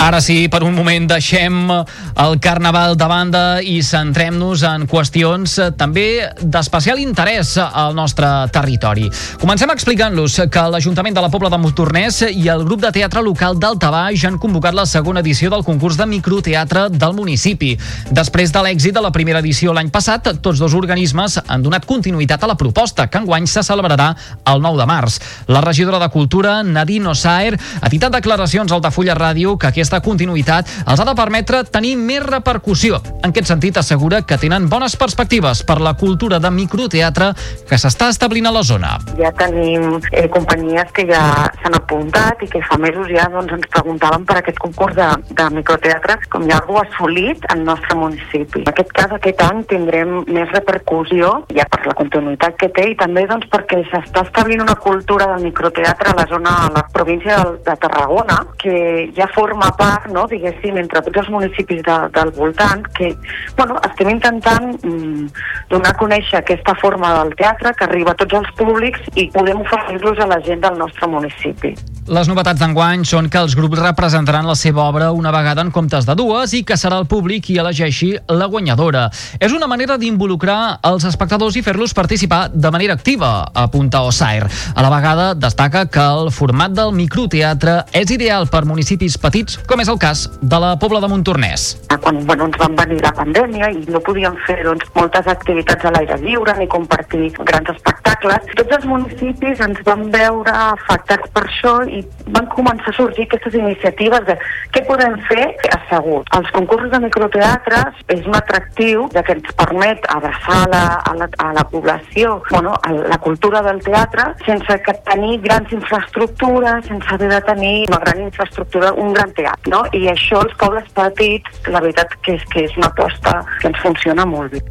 Ara 0.09 0.23
sí, 0.25 0.47
per 0.49 0.63
un 0.65 0.73
moment 0.73 1.05
deixem 1.05 1.69
el 1.69 2.39
Carnaval 2.41 2.95
de 2.97 3.07
banda 3.11 3.41
i 3.61 3.83
centrem-nos 3.85 4.63
en 4.65 4.87
qüestions 4.89 5.59
eh, 5.61 5.67
també 5.77 6.05
d'especial 6.41 6.97
interès 7.03 7.51
al 7.61 7.93
nostre 7.93 8.25
territori. 8.49 9.11
Comencem 9.43 9.69
explicant-los 9.75 10.39
que 10.49 10.63
l'Ajuntament 10.73 11.13
de 11.13 11.21
la 11.21 11.29
Pobla 11.29 11.51
de 11.53 11.59
Montornès 11.61 12.23
i 12.31 12.49
el 12.49 12.65
grup 12.65 12.81
de 12.87 12.93
teatre 12.97 13.21
local 13.27 13.59
d'Altabaix 13.61 14.25
han 14.25 14.39
convocat 14.41 14.79
la 14.79 14.87
segona 14.89 15.21
edició 15.21 15.51
del 15.53 15.67
concurs 15.67 16.01
de 16.01 16.07
microteatre 16.09 16.87
del 16.89 17.13
municipi. 17.13 17.75
Després 18.09 18.57
de 18.57 18.65
l'èxit 18.65 18.97
de 18.97 19.05
la 19.05 19.13
primera 19.13 19.45
edició 19.45 19.77
l'any 19.77 19.93
passat, 19.93 20.33
tots 20.41 20.65
dos 20.65 20.79
organismes 20.79 21.37
han 21.45 21.69
donat 21.69 21.85
continuïtat 21.85 22.49
a 22.49 22.53
la 22.55 22.57
proposta, 22.57 23.11
que 23.13 23.21
enguany 23.21 23.45
se 23.45 23.61
celebrarà 23.61 24.09
el 24.55 24.65
9 24.65 24.81
de 24.81 24.89
març. 24.89 25.21
La 25.53 25.61
regidora 25.61 26.01
de 26.01 26.09
Cultura, 26.17 26.63
Nadine 26.65 27.13
Osaer, 27.13 27.61
ha 27.61 27.93
citat 27.93 28.17
declaracions 28.17 28.73
al 28.73 28.81
Tafulla 28.81 29.21
Ràdio 29.21 29.59
que 29.61 29.69
aquesta 29.69 29.98
aquesta 29.99 30.07
continuïtat 30.07 30.69
els 30.89 31.01
ha 31.01 31.07
de 31.07 31.15
permetre 31.19 31.63
tenir 31.67 31.97
més 31.99 32.23
repercussió. 32.25 32.99
En 33.23 33.33
aquest 33.33 33.51
sentit, 33.51 33.77
assegura 33.79 34.23
que 34.23 34.39
tenen 34.39 34.69
bones 34.71 34.97
perspectives 34.97 35.63
per 35.67 35.81
la 35.83 35.95
cultura 35.99 36.39
de 36.39 36.51
microteatre 36.51 37.33
que 37.69 37.79
s'està 37.79 38.09
establint 38.13 38.47
a 38.49 38.53
la 38.55 38.63
zona. 38.63 38.97
Ja 39.19 39.33
tenim 39.39 39.99
eh, 40.13 40.29
companyies 40.31 40.91
que 40.95 41.07
ja 41.09 41.23
s'han 41.63 41.77
apuntat 41.79 42.43
i 42.45 42.51
que 42.51 42.63
fa 42.69 42.79
mesos 42.79 43.11
ja 43.11 43.27
doncs, 43.33 43.53
ens 43.59 43.71
preguntaven 43.75 44.27
per 44.29 44.39
aquest 44.41 44.59
concurs 44.63 44.97
de, 44.97 45.09
de 45.35 45.49
microteatre 45.57 46.19
com 46.33 46.47
ja 46.49 46.61
algú 46.61 46.79
assolit 46.81 47.45
al 47.53 47.65
nostre 47.67 47.99
municipi. 47.99 48.65
En 48.65 48.73
aquest 48.73 48.95
cas, 48.97 49.15
aquest 49.19 49.43
any 49.49 49.65
tindrem 49.71 50.23
més 50.29 50.51
repercussió 50.55 51.35
ja 51.55 51.67
per 51.71 51.83
la 51.87 51.97
continuïtat 51.99 52.59
que 52.61 52.71
té 52.75 52.89
i 52.93 52.99
també 52.99 53.27
doncs, 53.29 53.49
perquè 53.53 53.83
s'està 53.91 54.25
establint 54.27 54.63
una 54.65 54.79
cultura 54.79 55.31
del 55.35 55.49
microteatre 55.49 56.13
a 56.13 56.19
la 56.19 56.29
zona, 56.31 56.55
a 56.67 56.73
la 56.75 56.87
província 56.93 57.43
de 57.67 57.79
Tarragona, 57.83 58.43
que 58.61 59.11
ja 59.17 59.29
forma 59.35 59.71
part 59.79 59.88
part, 59.89 60.09
no, 60.13 60.27
diguéssim, 60.31 60.77
entre 60.81 61.03
tots 61.07 61.23
els 61.25 61.31
municipis 61.33 61.83
de, 61.87 61.99
del 62.17 62.33
voltant, 62.37 62.85
que 62.97 63.13
bueno, 63.57 63.79
estem 63.89 64.13
intentant 64.13 64.75
mm, 64.77 65.29
donar 65.73 65.95
a 65.95 65.99
conèixer 66.01 66.43
aquesta 66.43 66.77
forma 66.83 67.15
del 67.21 67.35
teatre 67.39 67.73
que 67.77 67.89
arriba 67.89 68.13
a 68.13 68.19
tots 68.21 68.41
els 68.43 68.51
públics 68.61 69.09
i 69.17 69.29
podem 69.35 69.63
oferir-los 69.65 70.21
a 70.25 70.29
la 70.35 70.43
gent 70.45 70.65
del 70.65 70.79
nostre 70.81 71.09
municipi. 71.09 71.75
Les 72.09 72.25
novetats 72.25 72.57
d'enguany 72.57 73.03
són 73.05 73.27
que 73.29 73.37
els 73.37 73.53
grups 73.53 73.81
representaran 73.83 74.47
la 74.49 74.55
seva 74.57 74.87
obra 74.89 75.11
una 75.13 75.33
vegada 75.35 75.61
en 75.61 75.69
comptes 75.75 76.07
de 76.09 76.15
dues 76.17 76.55
i 76.57 76.63
que 76.65 76.79
serà 76.81 76.97
el 77.03 77.09
públic 77.09 77.45
qui 77.45 77.59
elegeixi 77.61 78.15
la 78.33 78.49
guanyadora. 78.49 79.03
És 79.37 79.53
una 79.53 79.69
manera 79.69 79.99
d'involucrar 80.01 80.79
els 80.89 81.05
espectadors 81.05 81.59
i 81.61 81.63
fer-los 81.67 81.93
participar 81.93 82.47
de 82.55 82.71
manera 82.73 82.97
activa, 82.97 83.51
apunta 83.53 84.01
Osair. 84.09 84.49
A 84.49 84.85
la 84.85 84.93
vegada 84.95 85.35
destaca 85.37 85.85
que 85.93 86.01
el 86.01 86.33
format 86.33 86.73
del 86.73 86.95
microteatre 86.97 87.83
és 87.93 88.09
ideal 88.17 88.49
per 88.49 88.65
municipis 88.65 89.19
petits, 89.21 89.61
com 89.69 89.78
és 89.83 89.91
el 89.93 89.99
cas 90.03 90.25
de 90.41 90.59
la 90.61 90.75
Pobla 90.81 91.01
de 91.01 91.09
Montornès. 91.11 91.67
Quan 92.03 92.21
bueno, 92.27 92.47
ens 92.49 92.59
van 92.61 92.77
venir 92.79 92.99
la 93.03 93.13
pandèmia 93.17 93.71
i 93.75 93.85
no 93.93 94.01
podíem 94.05 94.37
fer 94.47 94.59
doncs, 94.67 94.87
moltes 94.97 95.27
activitats 95.31 95.85
a 95.89 95.93
l'aire 95.95 96.19
lliure 96.23 96.55
ni 96.59 96.69
compartir 96.71 97.31
grans 97.39 97.71
espectacles, 97.75 98.49
tots 98.59 98.77
els 98.79 98.87
municipis 98.89 99.63
ens 99.65 99.81
van 99.87 100.07
veure 100.15 100.55
afectats 100.55 101.31
per 101.35 101.45
això 101.47 101.75
i 101.87 102.03
van 102.35 102.49
començar 102.55 102.93
a 102.93 102.97
sorgir 102.97 103.27
aquestes 103.27 103.59
iniciatives 103.59 104.27
de 104.29 104.39
què 104.75 104.85
podem 104.89 105.19
fer 105.29 105.47
assegut. 105.77 106.29
Els 106.39 106.51
concursos 106.57 106.91
de 106.93 107.03
microteatres 107.07 108.03
és 108.15 108.27
un 108.27 108.37
atractiu 108.39 109.09
ja 109.15 109.25
que 109.27 109.37
ens 109.39 109.55
permet 109.59 110.07
abraçar 110.15 110.65
la, 110.73 110.85
a, 111.05 111.15
la, 111.19 111.31
a 111.45 111.53
la 111.57 111.67
població 111.71 112.39
bueno, 112.51 112.75
a 112.83 112.93
la 112.93 113.19
cultura 113.19 113.63
del 113.67 113.83
teatre 113.85 114.31
sense 114.47 114.79
que 114.85 114.95
tenir 115.09 115.41
grans 115.45 115.73
infraestructures, 115.73 116.87
sense 116.87 117.15
haver 117.15 117.31
de 117.35 117.41
tenir 117.43 117.75
una 117.89 117.99
gran 118.05 118.23
infraestructura, 118.23 118.93
un 118.93 119.13
gran 119.13 119.33
teatre. 119.33 119.68
No? 119.69 119.85
I 119.93 120.09
això 120.09 120.43
els 120.45 120.55
pobles 120.61 120.89
petits, 120.97 121.63
la 121.69 121.83
veritat 121.85 122.15
que 122.25 122.39
és 122.39 122.45
que 122.53 122.65
és 122.69 122.77
una 122.81 122.89
aposta 122.89 123.43
que 123.61 123.69
ens 123.71 123.81
funciona 123.85 124.25
molt 124.29 124.55
bé. 124.57 124.63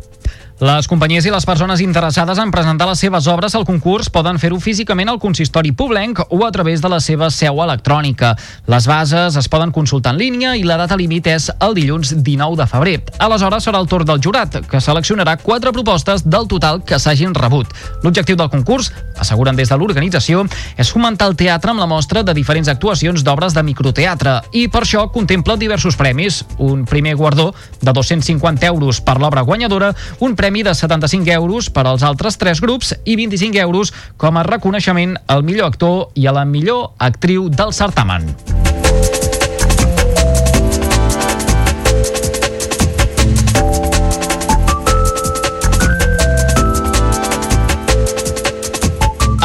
Les 0.58 0.88
companyies 0.90 1.22
i 1.22 1.30
les 1.30 1.46
persones 1.46 1.84
interessades 1.86 2.40
en 2.42 2.50
presentar 2.50 2.88
les 2.90 2.98
seves 2.98 3.28
obres 3.30 3.54
al 3.54 3.62
concurs 3.62 4.08
poden 4.10 4.40
fer-ho 4.42 4.58
físicament 4.58 5.12
al 5.12 5.20
consistori 5.22 5.70
poblenc 5.70 6.24
o 6.34 6.40
a 6.48 6.50
través 6.52 6.82
de 6.82 6.90
la 6.90 6.98
seva 6.98 7.28
seu 7.30 7.60
electrònica. 7.62 8.32
Les 8.66 8.88
bases 8.90 9.38
es 9.38 9.48
poden 9.54 9.70
consultar 9.70 10.16
en 10.16 10.18
línia 10.18 10.56
i 10.58 10.64
la 10.66 10.80
data 10.82 10.98
límit 10.98 11.30
és 11.30 11.52
el 11.62 11.78
dilluns 11.78 12.16
19 12.26 12.58
de 12.58 12.66
febrer. 12.72 12.96
Aleshores 13.22 13.68
serà 13.70 13.78
el 13.78 13.86
torn 13.92 14.10
del 14.10 14.24
jurat, 14.24 14.58
que 14.66 14.82
seleccionarà 14.82 15.36
quatre 15.44 15.70
propostes 15.76 16.26
del 16.26 16.50
total 16.50 16.82
que 16.82 16.98
s'hagin 16.98 17.38
rebut. 17.38 17.70
L'objectiu 18.02 18.34
del 18.42 18.50
concurs, 18.50 18.90
asseguren 19.14 19.54
des 19.54 19.70
de 19.70 19.78
l'organització, 19.78 20.48
és 20.74 20.90
fomentar 20.90 21.30
el 21.30 21.38
teatre 21.38 21.70
amb 21.70 21.86
la 21.86 21.90
mostra 21.94 22.26
de 22.26 22.34
diferents 22.34 22.74
actuacions 22.74 23.22
d'obres 23.22 23.54
de 23.54 23.62
microteatre 23.62 24.40
i 24.58 24.66
per 24.74 24.82
això 24.88 25.06
contempla 25.14 25.60
diversos 25.62 26.02
premis. 26.02 26.42
Un 26.58 26.82
primer 26.90 27.14
guardó 27.14 27.52
de 27.78 27.94
250 27.94 28.66
euros 28.74 29.06
per 29.06 29.20
l'obra 29.22 29.46
guanyadora, 29.46 29.94
un 30.18 30.34
premi 30.34 30.47
premi 30.48 30.64
de 30.64 30.74
75 30.74 31.28
euros 31.34 31.68
per 31.70 31.84
als 31.88 32.04
altres 32.08 32.38
tres 32.40 32.62
grups 32.64 32.94
i 33.04 33.18
25 33.20 33.60
euros 33.60 33.92
com 34.16 34.40
a 34.40 34.46
reconeixement 34.48 35.18
al 35.28 35.44
millor 35.44 35.68
actor 35.68 36.16
i 36.16 36.24
a 36.24 36.32
la 36.32 36.46
millor 36.48 36.94
actriu 37.04 37.50
del 37.52 37.76
certamen. 37.76 38.32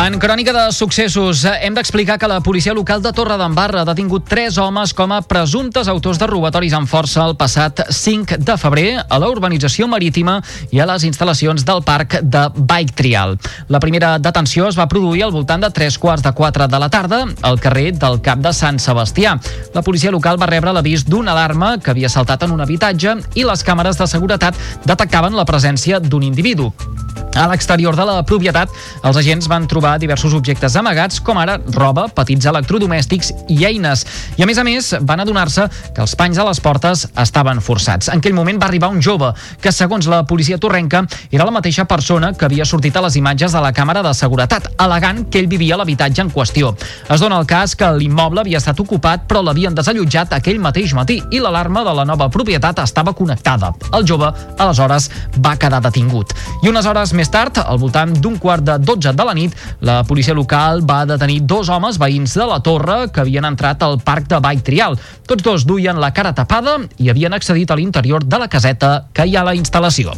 En 0.03 0.19
crònica 0.19 0.51
de 0.51 0.63
successos, 0.75 1.45
hem 1.47 1.77
d'explicar 1.77 2.17
que 2.19 2.27
la 2.27 2.41
policia 2.43 2.73
local 2.75 2.99
de 3.05 3.13
Torredembarra 3.15 3.85
ha 3.85 3.87
detingut 3.87 4.25
tres 4.27 4.57
homes 4.59 4.91
com 4.99 5.13
a 5.15 5.21
presumptes 5.23 5.87
autors 5.87 6.19
de 6.19 6.27
robatoris 6.27 6.75
amb 6.75 6.91
força 6.91 7.23
el 7.23 7.37
passat 7.39 7.85
5 7.87 8.41
de 8.43 8.57
febrer 8.59 8.97
a 8.99 9.21
la 9.23 9.29
urbanització 9.31 9.87
marítima 9.87 10.41
i 10.75 10.83
a 10.83 10.89
les 10.91 11.07
instal·lacions 11.07 11.63
del 11.63 11.85
parc 11.87 12.17
de 12.19 12.43
Bike 12.57 12.97
Trial. 12.99 13.37
La 13.71 13.79
primera 13.79 14.17
detenció 14.19 14.67
es 14.73 14.79
va 14.81 14.89
produir 14.91 15.23
al 15.23 15.37
voltant 15.37 15.63
de 15.63 15.71
3 15.71 16.01
quarts 16.03 16.27
de 16.27 16.35
4 16.35 16.67
de 16.67 16.83
la 16.83 16.91
tarda 16.91 17.23
al 17.41 17.61
carrer 17.63 17.93
del 17.95 18.19
Cap 18.27 18.43
de 18.43 18.51
Sant 18.51 18.83
Sebastià. 18.83 19.37
La 19.73 19.87
policia 19.87 20.11
local 20.11 20.41
va 20.41 20.51
rebre 20.51 20.75
l'avís 20.75 21.07
d'una 21.07 21.31
alarma 21.31 21.77
que 21.79 21.95
havia 21.95 22.11
saltat 22.11 22.43
en 22.43 22.59
un 22.59 22.67
habitatge 22.67 23.21
i 23.39 23.47
les 23.47 23.63
càmeres 23.63 24.03
de 24.03 24.11
seguretat 24.11 24.59
detectaven 24.83 25.39
la 25.39 25.47
presència 25.47 26.03
d'un 26.03 26.27
individu. 26.27 26.73
A 27.33 27.47
l'exterior 27.49 27.97
de 27.97 28.05
la 28.05 28.21
propietat, 28.29 28.69
els 29.09 29.17
agents 29.17 29.47
van 29.49 29.65
trobar 29.69 29.92
diversos 29.99 30.35
objectes 30.35 30.77
amagats, 30.77 31.21
com 31.21 31.39
ara 31.39 31.59
roba, 31.75 32.07
petits 32.15 32.47
electrodomèstics 32.47 33.33
i 33.49 33.65
eines. 33.67 34.05
I 34.39 34.45
a 34.45 34.49
més 34.49 34.59
a 34.59 34.65
més, 34.65 34.93
van 35.01 35.21
adonar-se 35.25 35.69
que 35.95 36.05
els 36.05 36.15
panys 36.17 36.39
a 36.39 36.47
les 36.49 36.61
portes 36.61 37.07
estaven 37.19 37.61
forçats. 37.61 38.09
En 38.13 38.23
aquell 38.23 38.37
moment 38.37 38.61
va 38.61 38.69
arribar 38.71 38.93
un 38.93 39.03
jove, 39.03 39.33
que 39.61 39.73
segons 39.73 40.09
la 40.11 40.23
policia 40.27 40.59
torrenca 40.59 41.05
era 41.31 41.45
la 41.45 41.55
mateixa 41.55 41.85
persona 41.89 42.33
que 42.33 42.47
havia 42.47 42.67
sortit 42.69 42.97
a 42.97 43.05
les 43.05 43.17
imatges 43.21 43.53
de 43.53 43.61
la 43.63 43.73
càmera 43.73 44.03
de 44.05 44.15
seguretat, 44.15 44.71
alegant 44.79 45.25
que 45.31 45.43
ell 45.43 45.51
vivia 45.51 45.77
l'habitatge 45.77 46.23
en 46.25 46.33
qüestió. 46.33 46.75
Es 47.09 47.21
dona 47.21 47.41
el 47.41 47.47
cas 47.47 47.77
que 47.77 47.91
l'immoble 47.99 48.43
havia 48.43 48.61
estat 48.63 48.81
ocupat 48.81 49.27
però 49.29 49.43
l'havien 49.45 49.75
desallotjat 49.75 50.35
aquell 50.37 50.61
mateix 50.63 50.93
matí 50.97 51.21
i 51.33 51.41
l'alarma 51.43 51.85
de 51.87 51.95
la 51.97 52.05
nova 52.09 52.29
propietat 52.33 52.83
estava 52.83 53.15
connectada. 53.17 53.73
El 53.97 54.07
jove, 54.09 54.29
aleshores, 54.59 55.09
va 55.45 55.57
quedar 55.57 55.83
detingut. 55.85 56.35
I 56.63 56.71
unes 56.71 56.87
hores 56.87 57.15
més 57.17 57.31
tard, 57.33 57.59
al 57.63 57.81
voltant 57.81 58.13
d'un 58.13 58.39
quart 58.43 58.65
de 58.67 58.79
12 58.79 59.15
de 59.17 59.27
la 59.27 59.35
nit, 59.37 59.57
la 59.83 60.05
policia 60.07 60.35
local 60.35 60.85
va 60.87 61.03
detenir 61.11 61.41
dos 61.51 61.69
homes 61.69 61.99
veïns 61.99 62.37
de 62.39 62.47
la 62.47 62.61
torre 62.63 63.09
que 63.11 63.25
havien 63.25 63.49
entrat 63.49 63.83
al 63.83 63.99
parc 63.99 64.31
de 64.31 64.39
Vall 64.39 64.63
Trial. 64.63 64.95
Tots 65.27 65.43
dos 65.43 65.67
duien 65.67 65.99
la 65.99 66.13
cara 66.15 66.33
tapada 66.39 66.79
i 67.03 67.11
havien 67.11 67.35
accedit 67.35 67.71
a 67.71 67.79
l'interior 67.79 68.23
de 68.25 68.39
la 68.39 68.49
caseta 68.49 68.95
que 69.13 69.27
hi 69.27 69.37
ha 69.37 69.43
a 69.43 69.51
la 69.51 69.59
instal·lació. 69.59 70.15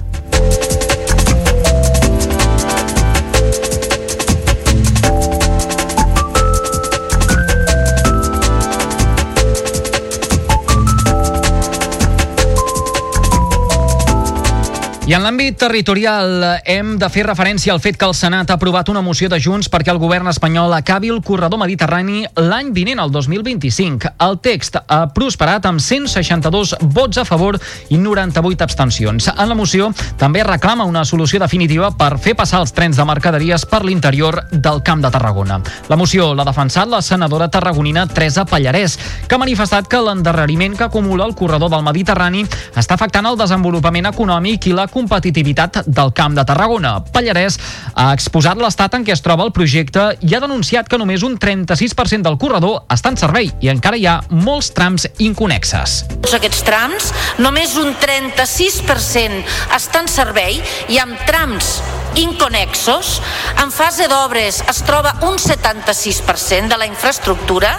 I 15.05 15.12
en 15.12 15.21
l'àmbit 15.21 15.59
territorial 15.61 16.62
hem 16.64 16.95
de 16.97 17.09
fer 17.12 17.27
referència 17.27 17.75
al 17.75 17.81
fet 17.85 17.99
que 18.01 18.07
el 18.09 18.14
Senat 18.17 18.49
ha 18.49 18.55
aprovat 18.57 18.88
una 18.88 19.03
moció 19.05 19.29
de 19.29 19.37
Junts 19.37 19.67
perquè 19.69 19.90
el 19.93 19.99
govern 20.01 20.31
espanyol 20.31 20.73
acabi 20.73 21.11
el 21.12 21.19
corredor 21.21 21.61
mediterrani 21.61 22.23
l'any 22.40 22.71
vinent, 22.73 23.03
el 23.03 23.12
2025. 23.12 24.14
El 24.25 24.38
text 24.40 24.79
ha 24.81 25.03
prosperat 25.12 25.69
amb 25.69 25.83
162 25.85 26.73
vots 26.97 27.21
a 27.21 27.27
favor 27.29 27.59
i 27.93 27.99
98 28.01 28.64
abstencions. 28.64 29.27
En 29.29 29.51
la 29.51 29.59
moció 29.59 29.90
també 30.17 30.40
reclama 30.40 30.88
una 30.88 31.05
solució 31.05 31.43
definitiva 31.43 31.93
per 31.93 32.17
fer 32.17 32.33
passar 32.33 32.62
els 32.64 32.73
trens 32.73 32.97
de 32.97 33.05
mercaderies 33.05 33.69
per 33.69 33.83
l'interior 33.85 34.40
del 34.53 34.81
Camp 34.88 35.05
de 35.05 35.12
Tarragona. 35.12 35.61
La 35.93 36.01
moció 36.01 36.31
l'ha 36.33 36.49
defensat 36.49 36.88
la 36.88 37.03
senadora 37.05 37.51
tarragonina 37.53 38.07
Teresa 38.09 38.47
Pallarès, 38.49 38.97
que 39.29 39.37
ha 39.37 39.45
manifestat 39.45 39.85
que 39.85 40.01
l'endarreriment 40.01 40.81
que 40.81 40.88
acumula 40.88 41.29
el 41.29 41.37
corredor 41.37 41.69
del 41.77 41.85
Mediterrani 41.85 42.49
està 42.73 42.97
afectant 42.97 43.29
el 43.29 43.37
desenvolupament 43.45 44.09
econòmic 44.14 44.73
i 44.73 44.77
la 44.81 44.88
competitivitat 44.94 45.83
del 45.87 46.12
Camp 46.16 46.37
de 46.38 46.44
Tarragona. 46.46 46.96
Pallarès 47.14 47.59
ha 47.94 48.12
exposat 48.14 48.61
l'estat 48.62 48.94
en 48.96 49.04
què 49.07 49.14
es 49.14 49.22
troba 49.24 49.44
el 49.46 49.52
projecte 49.57 50.07
i 50.22 50.35
ha 50.35 50.42
denunciat 50.42 50.88
que 50.88 51.00
només 51.00 51.26
un 51.26 51.37
36% 51.40 52.22
del 52.24 52.38
corredor 52.40 52.85
està 52.94 53.12
en 53.12 53.18
servei 53.20 53.50
i 53.61 53.72
encara 53.72 53.98
hi 53.98 54.07
ha 54.09 54.20
molts 54.30 54.70
trams 54.76 55.09
inconexes. 55.18 56.04
Tots 56.14 56.38
aquests 56.38 56.62
trams, 56.66 57.11
només 57.42 57.76
un 57.80 57.92
36% 58.00 59.42
està 59.74 60.04
en 60.04 60.11
servei 60.11 60.61
i 60.88 61.02
amb 61.02 61.18
trams 61.28 61.76
inconexos, 62.20 63.18
en 63.62 63.72
fase 63.74 64.07
d'obres 64.11 64.61
es 64.70 64.83
troba 64.87 65.16
un 65.26 65.38
76% 65.40 66.70
de 66.70 66.78
la 66.78 66.87
infraestructura, 66.87 67.74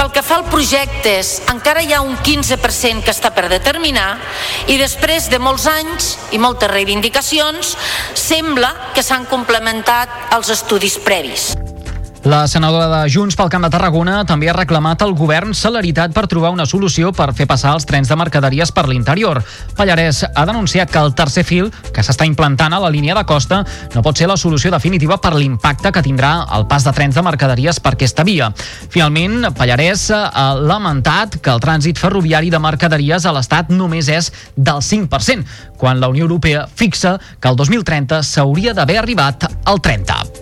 pel 0.00 0.12
que 0.16 0.22
fa 0.24 0.38
al 0.40 0.46
projectes, 0.48 1.42
encara 1.52 1.82
hi 1.84 1.90
ha 1.92 1.98
un 2.00 2.14
15% 2.24 3.04
que 3.04 3.12
està 3.12 3.34
per 3.36 3.50
determinar 3.52 4.14
i 4.72 4.78
després 4.80 5.28
de 5.28 5.36
molts 5.42 5.66
anys 5.68 6.14
i 6.32 6.40
moltes 6.40 6.72
reivindicacions, 6.72 7.74
sembla 8.16 8.72
que 8.96 9.04
s'han 9.04 9.28
complementat 9.28 10.32
els 10.38 10.56
estudis 10.56 10.96
previs. 11.04 11.50
La 12.24 12.46
senadora 12.46 12.86
de 12.86 13.08
Junts 13.08 13.32
pel 13.32 13.48
Camp 13.48 13.64
de 13.64 13.70
Tarragona 13.72 14.18
també 14.28 14.50
ha 14.50 14.52
reclamat 14.52 15.00
al 15.00 15.14
govern 15.16 15.54
celeritat 15.56 16.12
per 16.12 16.26
trobar 16.28 16.50
una 16.52 16.66
solució 16.68 17.14
per 17.16 17.30
fer 17.32 17.46
passar 17.48 17.72
els 17.72 17.86
trens 17.88 18.10
de 18.12 18.16
mercaderies 18.20 18.72
per 18.76 18.84
l'interior. 18.90 19.40
Pallarès 19.78 20.20
ha 20.28 20.44
denunciat 20.44 20.92
que 20.92 21.00
el 21.00 21.14
tercer 21.16 21.46
fil, 21.48 21.70
que 21.96 22.04
s'està 22.04 22.26
implantant 22.28 22.76
a 22.76 22.80
la 22.82 22.90
línia 22.92 23.16
de 23.16 23.24
costa, 23.24 23.62
no 23.94 24.02
pot 24.04 24.20
ser 24.20 24.28
la 24.28 24.36
solució 24.36 24.68
definitiva 24.74 25.16
per 25.16 25.32
l'impacte 25.32 25.94
que 25.96 26.04
tindrà 26.04 26.34
el 26.58 26.66
pas 26.68 26.84
de 26.84 26.92
trens 26.92 27.16
de 27.16 27.24
mercaderies 27.24 27.80
per 27.80 27.94
aquesta 27.96 28.26
via. 28.28 28.50
Finalment, 28.92 29.48
Pallarès 29.56 30.10
ha 30.12 30.46
lamentat 30.60 31.40
que 31.40 31.54
el 31.54 31.64
trànsit 31.64 31.96
ferroviari 31.96 32.52
de 32.52 32.60
mercaderies 32.60 33.24
a 33.24 33.32
l'Estat 33.32 33.72
només 33.72 34.12
és 34.12 34.28
del 34.56 34.84
5%, 34.84 35.48
quan 35.80 36.04
la 36.04 36.12
Unió 36.12 36.28
Europea 36.28 36.68
fixa 36.68 37.16
que 37.40 37.48
el 37.48 37.56
2030 37.56 38.20
s'hauria 38.28 38.76
d'haver 38.76 39.00
arribat 39.00 39.48
al 39.64 39.80
30%. 39.80 40.39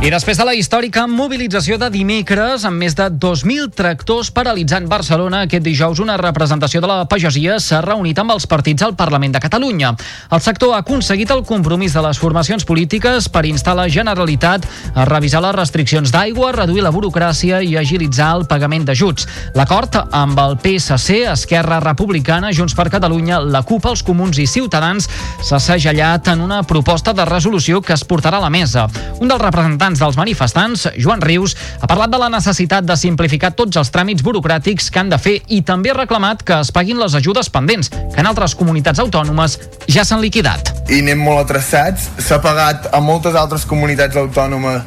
I 0.00 0.08
després 0.08 0.38
de 0.40 0.44
la 0.48 0.54
històrica 0.56 1.02
mobilització 1.04 1.76
de 1.76 1.90
dimecres 1.92 2.62
amb 2.64 2.80
més 2.80 2.94
de 2.96 3.04
2.000 3.20 3.66
tractors 3.76 4.30
paralitzant 4.32 4.86
Barcelona, 4.88 5.42
aquest 5.44 5.60
dijous 5.60 5.98
una 6.00 6.14
representació 6.16 6.80
de 6.80 6.88
la 6.88 7.02
pagesia 7.04 7.58
s'ha 7.60 7.82
reunit 7.84 8.16
amb 8.16 8.32
els 8.32 8.46
partits 8.48 8.80
al 8.80 8.94
Parlament 8.96 9.34
de 9.36 9.42
Catalunya. 9.44 9.90
El 10.32 10.40
sector 10.40 10.72
ha 10.72 10.78
aconseguit 10.80 11.28
el 11.34 11.42
compromís 11.44 11.92
de 11.92 12.04
les 12.06 12.16
formacions 12.16 12.64
polítiques 12.64 13.28
per 13.28 13.42
instar 13.44 13.74
la 13.76 13.90
Generalitat 13.92 14.64
a 14.94 15.04
revisar 15.04 15.42
les 15.44 15.58
restriccions 15.58 16.08
d'aigua, 16.16 16.54
reduir 16.56 16.80
la 16.80 16.94
burocràcia 16.96 17.60
i 17.60 17.76
agilitzar 17.76 18.30
el 18.38 18.46
pagament 18.48 18.88
d'ajuts. 18.88 19.28
L'acord 19.60 20.00
amb 20.00 20.40
el 20.40 20.56
PSC, 20.64 21.26
Esquerra 21.34 21.82
Republicana, 21.84 22.54
Junts 22.56 22.72
per 22.72 22.88
Catalunya, 22.88 23.42
la 23.44 23.60
CUP, 23.68 23.90
els 23.92 24.00
Comuns 24.08 24.40
i 24.40 24.48
Ciutadans 24.48 25.12
s'ha 25.44 25.60
segellat 25.60 26.32
en 26.32 26.40
una 26.48 26.64
proposta 26.64 27.12
de 27.12 27.28
resolució 27.28 27.84
que 27.84 27.92
es 27.92 28.08
portarà 28.08 28.40
a 28.40 28.46
la 28.48 28.54
mesa. 28.56 28.88
Un 29.20 29.28
dels 29.28 29.44
representants 29.44 29.89
representants 29.90 29.98
dels 29.98 30.16
manifestants, 30.16 30.88
Joan 30.98 31.20
Rius, 31.20 31.56
ha 31.80 31.86
parlat 31.86 32.10
de 32.10 32.18
la 32.18 32.28
necessitat 32.30 32.84
de 32.84 32.96
simplificar 32.96 33.52
tots 33.56 33.76
els 33.76 33.90
tràmits 33.90 34.22
burocràtics 34.22 34.90
que 34.90 35.00
han 35.00 35.10
de 35.10 35.18
fer 35.18 35.40
i 35.48 35.62
també 35.62 35.90
ha 35.90 35.96
reclamat 35.98 36.42
que 36.42 36.60
es 36.60 36.70
paguin 36.70 36.98
les 36.98 37.14
ajudes 37.14 37.50
pendents, 37.50 37.90
que 37.90 38.20
en 38.20 38.26
altres 38.26 38.54
comunitats 38.54 39.00
autònomes 39.00 39.58
ja 39.88 40.04
s'han 40.04 40.20
liquidat. 40.20 40.72
I 40.90 41.00
anem 41.00 41.18
molt 41.18 41.44
atrasats. 41.44 42.08
S'ha 42.18 42.40
pagat 42.40 42.90
a 42.92 43.00
moltes 43.00 43.34
altres 43.34 43.66
comunitats 43.66 44.16
autònomes 44.16 44.82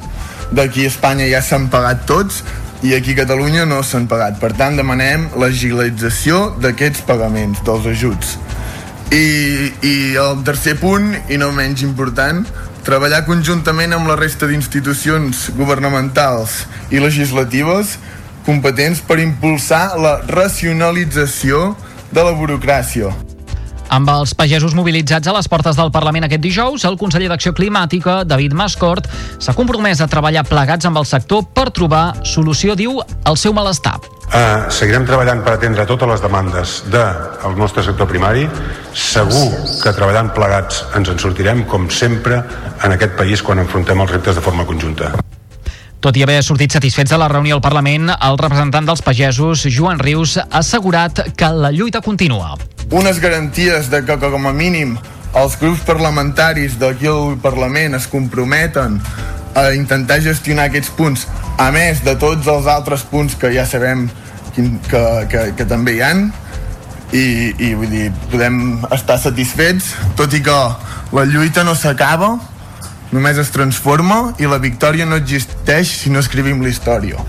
d'aquí 0.53 0.85
a 0.85 0.91
Espanya 0.91 1.27
ja 1.27 1.41
s'han 1.41 1.69
pagat 1.69 2.05
tots 2.07 2.43
i 2.83 2.93
aquí 2.93 3.13
a 3.13 3.23
Catalunya 3.23 3.65
no 3.65 3.81
s'han 3.83 4.07
pagat. 4.07 4.39
Per 4.39 4.53
tant, 4.53 4.77
demanem 4.77 5.29
l'agilització 5.39 6.53
d'aquests 6.59 7.05
pagaments, 7.07 7.63
dels 7.63 7.87
ajuts. 7.87 8.37
I, 9.13 9.71
I 9.85 9.95
el 10.17 10.43
tercer 10.43 10.75
punt, 10.79 11.13
i 11.29 11.37
no 11.37 11.51
menys 11.55 11.83
important, 11.85 12.43
treballar 12.83 13.23
conjuntament 13.27 13.95
amb 13.95 14.09
la 14.11 14.17
resta 14.19 14.47
d'institucions 14.49 15.49
governamentals 15.57 16.63
i 16.91 17.01
legislatives 17.03 17.97
competents 18.45 19.01
per 19.03 19.21
impulsar 19.23 19.95
la 19.99 20.17
racionalització 20.27 21.73
de 22.11 22.23
la 22.23 22.33
burocràcia. 22.35 23.13
Amb 23.93 24.09
els 24.09 24.33
pagesos 24.33 24.73
mobilitzats 24.73 25.29
a 25.29 25.35
les 25.35 25.47
portes 25.51 25.77
del 25.77 25.91
Parlament 25.93 26.25
aquest 26.27 26.41
dijous, 26.43 26.85
el 26.87 26.97
conseller 26.97 27.29
d'Acció 27.31 27.53
Climàtica, 27.53 28.23
David 28.25 28.55
Mascort, 28.57 29.07
s'ha 29.37 29.55
compromès 29.57 30.01
a 30.01 30.09
treballar 30.09 30.47
plegats 30.49 30.89
amb 30.89 30.97
el 31.01 31.07
sector 31.09 31.45
per 31.53 31.69
trobar 31.71 32.07
solució, 32.25 32.75
diu, 32.79 32.99
al 33.23 33.37
seu 33.37 33.53
malestar. 33.53 33.99
Uh, 34.31 34.69
seguirem 34.73 35.03
treballant 35.05 35.43
per 35.45 35.57
atendre 35.57 35.83
totes 35.85 36.09
les 36.09 36.21
demandes 36.23 36.77
del 36.93 37.57
nostre 37.59 37.83
sector 37.85 38.07
primari. 38.09 38.47
Segur 38.97 39.49
que 39.81 39.93
treballant 39.93 40.31
plegats 40.33 40.85
ens 40.97 41.11
en 41.11 41.19
sortirem, 41.21 41.65
com 41.69 41.89
sempre, 41.91 42.39
en 42.81 42.95
aquest 42.95 43.13
país 43.19 43.43
quan 43.45 43.61
enfrontem 43.61 43.99
els 44.01 44.15
reptes 44.15 44.39
de 44.39 44.45
forma 44.45 44.65
conjunta. 44.65 45.11
Tot 46.03 46.17
i 46.19 46.23
haver 46.25 46.41
sortit 46.43 46.73
satisfets 46.75 47.13
de 47.13 47.17
la 47.19 47.29
reunió 47.31 47.55
al 47.55 47.63
Parlament, 47.63 48.09
el 48.11 48.37
representant 48.41 48.89
dels 48.89 49.03
pagesos, 49.05 49.61
Joan 49.71 50.01
Rius, 50.03 50.35
ha 50.41 50.59
assegurat 50.59 51.21
que 51.37 51.51
la 51.55 51.71
lluita 51.71 52.01
continua. 52.03 52.57
Unes 52.91 53.21
garanties 53.23 53.87
de 53.91 54.01
que, 54.03 54.17
com 54.19 54.49
a 54.49 54.51
mínim, 54.51 54.97
els 55.39 55.55
grups 55.61 55.85
parlamentaris 55.87 56.75
d'aquí 56.81 57.07
al 57.07 57.37
Parlament 57.41 57.95
es 57.95 58.09
comprometen 58.11 58.99
a 59.55 59.71
intentar 59.77 60.19
gestionar 60.21 60.67
aquests 60.69 60.93
punts, 60.97 61.27
a 61.57 61.69
més 61.73 62.01
de 62.05 62.15
tots 62.19 62.47
els 62.49 62.69
altres 62.69 63.05
punts 63.09 63.35
que 63.39 63.53
ja 63.53 63.65
sabem 63.69 64.07
que, 64.55 65.03
que, 65.29 65.43
que 65.57 65.67
també 65.69 65.97
hi 65.97 66.01
han 66.05 66.25
i, 67.13 67.53
i 67.61 67.73
vull 67.77 67.91
dir, 67.91 68.07
podem 68.31 68.57
estar 68.93 69.19
satisfets 69.21 69.93
tot 70.17 70.33
i 70.33 70.41
que 70.45 70.57
la 71.13 71.27
lluita 71.29 71.65
no 71.65 71.77
s'acaba 71.77 72.35
només 73.13 73.37
es 73.37 73.53
transforma 73.53 74.33
i 74.41 74.49
la 74.49 74.61
victòria 74.61 75.05
no 75.05 75.21
existeix 75.21 75.93
si 76.01 76.13
no 76.13 76.23
escrivim 76.23 76.65
la 76.65 76.73
història. 76.73 77.21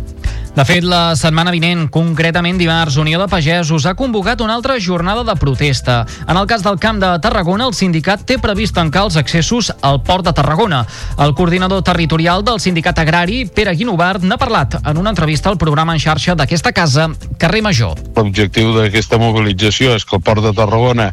De 0.55 0.63
fet, 0.63 0.85
la 0.87 1.17
setmana 1.19 1.51
vinent, 1.51 1.89
concretament 1.91 2.55
dimarts, 2.61 2.95
Unió 3.03 3.19
de 3.19 3.27
Pagesos 3.27 3.89
ha 3.91 3.97
convocat 3.99 4.39
una 4.45 4.55
altra 4.55 4.77
jornada 4.79 5.25
de 5.27 5.35
protesta. 5.35 6.05
En 6.29 6.39
el 6.39 6.47
cas 6.47 6.63
del 6.63 6.79
Camp 6.79 7.01
de 7.03 7.09
Tarragona, 7.19 7.67
el 7.67 7.75
sindicat 7.75 8.23
té 8.23 8.37
previst 8.39 8.77
tancar 8.77 9.03
els 9.09 9.17
accessos 9.19 9.73
al 9.83 9.99
Port 10.07 10.29
de 10.29 10.33
Tarragona. 10.33 10.85
El 11.19 11.35
coordinador 11.35 11.83
territorial 11.83 12.47
del 12.47 12.63
sindicat 12.63 13.03
agrari, 13.03 13.41
Pere 13.51 13.75
Guinovart, 13.75 14.23
n'ha 14.23 14.39
parlat 14.39 14.79
en 14.79 15.03
una 15.03 15.11
entrevista 15.11 15.51
al 15.51 15.59
programa 15.59 15.99
en 15.99 16.05
xarxa 16.07 16.39
d'aquesta 16.39 16.71
casa, 16.71 17.09
Carrer 17.37 17.65
Major. 17.67 17.99
L'objectiu 18.15 18.77
d'aquesta 18.79 19.19
mobilització 19.19 19.99
és 19.99 20.07
que 20.07 20.15
el 20.15 20.23
Port 20.23 20.47
de 20.47 20.55
Tarragona 20.55 21.11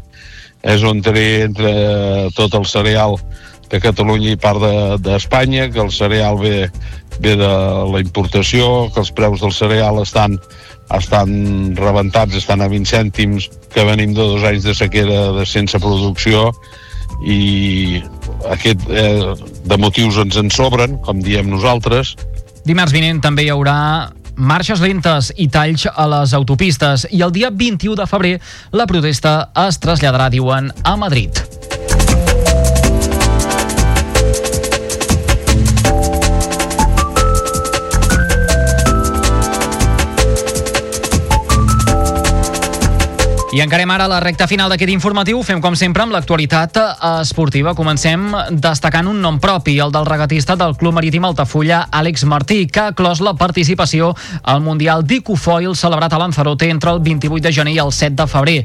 és 0.62 0.86
on 0.86 1.02
té 1.02 1.48
entre 1.48 1.74
tot 2.38 2.54
el 2.54 2.70
cereal 2.70 3.18
de 3.72 3.80
Catalunya 3.84 4.34
i 4.36 4.40
part 4.40 4.62
d'Espanya, 5.04 5.68
de, 5.68 5.72
que 5.74 5.82
el 5.84 5.92
cereal 5.96 6.38
ve, 6.42 6.70
ve 7.20 7.36
de 7.40 7.52
la 7.94 8.04
importació, 8.04 8.92
que 8.92 9.02
els 9.04 9.14
preus 9.16 9.42
del 9.44 9.56
cereal 9.56 10.02
estan 10.04 10.40
estan 10.98 11.76
rebentats, 11.78 12.36
estan 12.36 12.62
a 12.62 12.68
20 12.68 12.90
cèntims, 12.90 13.50
que 13.72 13.86
venim 13.88 14.12
de 14.16 14.22
dos 14.22 14.44
anys 14.44 14.66
de 14.68 14.76
sequera 14.76 15.32
de 15.38 15.46
sense 15.48 15.80
producció 15.80 16.50
i 17.24 18.02
aquest 18.52 18.84
eh, 18.90 19.34
de 19.68 19.78
motius 19.78 20.20
ens 20.22 20.40
en 20.40 20.52
sobren, 20.52 20.98
com 21.06 21.22
diem 21.24 21.50
nosaltres. 21.52 22.16
Dimarts 22.66 22.94
vinent 22.94 23.22
també 23.24 23.46
hi 23.46 23.54
haurà 23.54 24.12
marxes 24.36 24.82
lentes 24.82 25.32
i 25.38 25.48
talls 25.52 25.86
a 25.92 26.08
les 26.10 26.34
autopistes 26.34 27.06
i 27.12 27.22
el 27.22 27.34
dia 27.36 27.52
21 27.52 27.98
de 28.00 28.08
febrer 28.10 28.36
la 28.74 28.88
protesta 28.90 29.52
es 29.68 29.82
traslladarà, 29.82 30.32
diuen, 30.34 30.72
a 30.84 30.96
Madrid. 30.98 31.61
I 43.52 43.60
encarem 43.60 43.92
ara 43.92 44.06
la 44.08 44.22
recta 44.24 44.46
final 44.48 44.70
d'aquest 44.72 44.94
informatiu. 44.94 45.42
Fem, 45.44 45.60
com 45.60 45.74
sempre, 45.76 46.06
amb 46.06 46.14
l'actualitat 46.16 46.78
esportiva. 47.20 47.74
Comencem 47.76 48.30
destacant 48.64 49.10
un 49.12 49.18
nom 49.20 49.42
propi, 49.44 49.74
el 49.84 49.92
del 49.92 50.08
regatista 50.08 50.56
del 50.56 50.78
Club 50.80 50.96
Marítim 50.96 51.28
Altafulla, 51.28 51.82
Àlex 51.92 52.24
Martí, 52.32 52.62
que 52.72 52.80
ha 52.80 52.94
clos 52.96 53.20
la 53.20 53.34
participació 53.36 54.14
al 54.48 54.64
Mundial 54.64 55.04
d'Icofoil 55.04 55.76
celebrat 55.76 56.16
a 56.16 56.22
Lanzarote 56.22 56.70
entre 56.72 56.94
el 56.96 57.04
28 57.04 57.44
de 57.44 57.52
gener 57.52 57.76
i 57.76 57.82
el 57.84 57.92
7 57.92 58.16
de 58.22 58.30
febrer. 58.32 58.58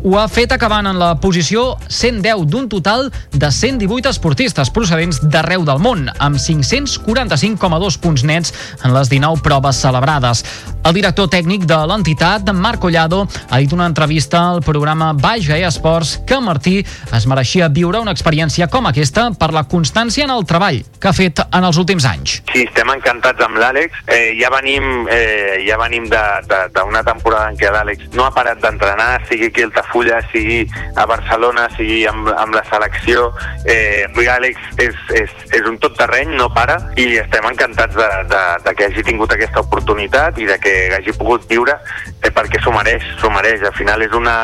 Ho 0.00 0.16
ha 0.16 0.24
fet 0.32 0.56
acabant 0.56 0.88
en 0.88 0.96
la 0.96 1.12
posició 1.20 1.76
110 1.92 2.48
d'un 2.48 2.70
total 2.72 3.12
de 3.36 3.52
118 3.52 4.08
esportistes 4.16 4.72
procedents 4.72 5.20
d'arreu 5.28 5.68
del 5.68 5.84
món, 5.84 6.08
amb 6.16 6.40
545,2 6.40 8.00
punts 8.00 8.24
nets 8.24 8.56
en 8.80 8.96
les 8.96 9.12
19 9.12 9.44
proves 9.44 9.84
celebrades. 9.84 10.46
El 10.82 10.96
director 10.96 11.28
tècnic 11.30 11.62
de 11.70 11.76
l'entitat, 11.86 12.48
Marc 12.58 12.80
Collado, 12.82 13.20
ha 13.50 13.58
dit 13.62 13.70
una 13.72 13.86
entrevista 13.86 14.40
al 14.50 14.62
programa 14.66 15.12
Baixa 15.14 15.54
e 15.54 15.62
Esports 15.62 16.16
que 16.26 16.40
Martí 16.42 16.80
es 16.82 17.26
mereixia 17.30 17.68
viure 17.70 18.00
una 18.02 18.10
experiència 18.10 18.66
com 18.66 18.88
aquesta 18.90 19.28
per 19.38 19.52
la 19.54 19.62
constància 19.70 20.26
en 20.26 20.32
el 20.34 20.42
treball 20.42 20.80
que 20.98 21.08
ha 21.08 21.14
fet 21.14 21.38
en 21.44 21.66
els 21.68 21.78
últims 21.78 22.02
anys. 22.08 22.40
Sí, 22.50 22.64
estem 22.66 22.90
encantats 22.90 23.44
amb 23.46 23.60
l'Àlex. 23.62 24.00
Eh, 24.10 24.34
ja 24.40 24.50
venim, 24.50 25.06
eh, 25.06 25.62
ja 25.68 25.78
venim 25.78 26.08
d'una 26.10 27.04
temporada 27.06 27.52
en 27.52 27.60
què 27.62 27.70
l'Àlex 27.70 28.10
no 28.18 28.26
ha 28.26 28.34
parat 28.34 28.58
d'entrenar, 28.58 29.22
sigui 29.30 29.52
aquí 29.52 29.62
a 29.62 29.70
Altafulla, 29.70 30.18
sigui 30.32 30.66
a 30.96 31.06
Barcelona, 31.06 31.68
sigui 31.76 32.02
amb, 32.10 32.26
amb 32.34 32.58
la 32.58 32.64
selecció. 32.66 33.30
Eh, 33.64 34.10
L'Àlex 34.18 34.82
és, 34.82 34.98
és, 35.14 35.38
és 35.54 35.70
un 35.70 35.78
tot 35.78 35.94
terreny, 35.98 36.34
no 36.34 36.50
para, 36.50 36.80
i 36.98 37.06
estem 37.22 37.46
encantats 37.46 37.94
de, 37.94 38.10
de, 38.34 38.44
de 38.66 38.74
que 38.74 38.90
hagi 38.90 39.06
tingut 39.06 39.30
aquesta 39.30 39.62
oportunitat 39.62 40.42
i 40.42 40.50
de 40.50 40.58
que 40.58 40.71
hagi 40.96 41.14
pogut 41.18 41.46
viure 41.50 41.74
eh, 42.22 42.30
perquè 42.30 42.60
s'ho 42.62 42.72
mereix, 42.74 43.04
s'ho 43.20 43.30
mereix. 43.32 43.62
Al 43.66 43.74
final 43.76 44.02
és 44.04 44.14
una, 44.16 44.36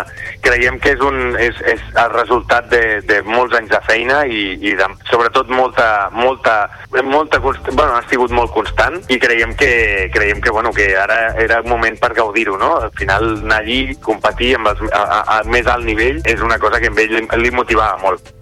creiem 0.45 0.79
que 0.83 0.95
és, 0.97 1.03
un, 1.05 1.35
és, 1.41 1.59
és 1.69 1.83
el 1.95 2.13
resultat 2.15 2.69
de, 2.73 2.83
de 3.09 3.21
molts 3.27 3.57
anys 3.59 3.73
de 3.73 3.81
feina 3.87 4.23
i, 4.27 4.55
i 4.61 4.75
de, 4.79 4.89
sobretot 5.11 5.51
molta, 5.53 6.09
molta, 6.15 6.57
molta 7.05 7.41
bueno, 7.43 7.91
ha 7.97 8.03
sigut 8.09 8.35
molt 8.35 8.53
constant 8.55 9.01
i 9.09 9.21
creiem 9.23 9.55
que, 9.59 9.73
creiem 10.15 10.43
que, 10.45 10.55
bueno, 10.55 10.73
que 10.73 10.91
ara 10.97 11.35
era 11.41 11.63
un 11.65 11.71
moment 11.75 11.99
per 12.01 12.15
gaudir-ho, 12.17 12.59
no? 12.61 12.75
Al 12.89 12.95
final 12.99 13.31
anar 13.43 13.63
allí, 13.63 13.95
competir 14.05 14.55
amb 14.59 14.73
els, 14.73 14.83
a, 14.93 15.05
a, 15.05 15.21
a 15.39 15.43
més 15.51 15.69
alt 15.69 15.87
nivell 15.87 16.23
és 16.25 16.43
una 16.45 16.59
cosa 16.59 16.81
que 16.81 16.93
a 16.93 16.99
ell 17.05 17.17
li, 17.19 17.29
li 17.45 17.55
motivava 17.55 17.99
molt. 18.03 18.38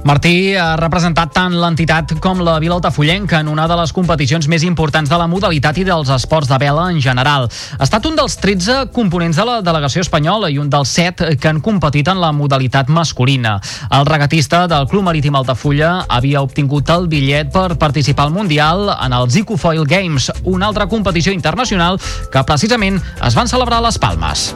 Martí 0.00 0.54
ha 0.56 0.78
representat 0.80 1.34
tant 1.36 1.52
l'entitat 1.60 2.14
com 2.24 2.38
la 2.40 2.54
Vila 2.62 2.78
Altafullenca 2.78 3.42
en 3.42 3.50
una 3.52 3.66
de 3.68 3.76
les 3.76 3.92
competicions 3.92 4.46
més 4.48 4.64
importants 4.64 5.10
de 5.12 5.18
la 5.20 5.26
modalitat 5.28 5.76
i 5.76 5.84
dels 5.84 6.08
esports 6.14 6.48
de 6.48 6.56
vela 6.62 6.86
en 6.88 7.02
general. 7.04 7.50
Ha 7.76 7.84
estat 7.84 8.08
un 8.08 8.16
dels 8.16 8.38
13 8.40 8.78
components 8.96 9.36
de 9.36 9.44
la 9.44 9.58
delegació 9.60 10.00
espanyola 10.00 10.48
i 10.48 10.56
un 10.58 10.72
dels 10.72 10.94
7 10.96 11.36
que 11.36 11.52
han 11.52 11.60
competit 11.60 12.08
en 12.08 12.22
la 12.22 12.32
modalitat 12.32 12.88
masculina. 12.88 13.58
El 13.92 14.08
regatista 14.08 14.64
del 14.72 14.88
Club 14.88 15.04
Marítim 15.04 15.36
Altafulla 15.36 16.06
havia 16.08 16.40
obtingut 16.40 16.88
el 16.96 17.08
bitllet 17.12 17.52
per 17.52 17.76
participar 17.76 18.30
al 18.30 18.36
Mundial 18.36 18.88
en 18.96 19.12
els 19.20 19.36
Icofoil 19.36 19.84
Games, 19.84 20.32
una 20.44 20.72
altra 20.72 20.88
competició 20.88 21.36
internacional 21.36 22.00
que 22.32 22.46
precisament 22.48 23.02
es 23.20 23.36
van 23.36 23.52
celebrar 23.52 23.84
a 23.84 23.90
les 23.90 24.00
Palmes. 24.00 24.48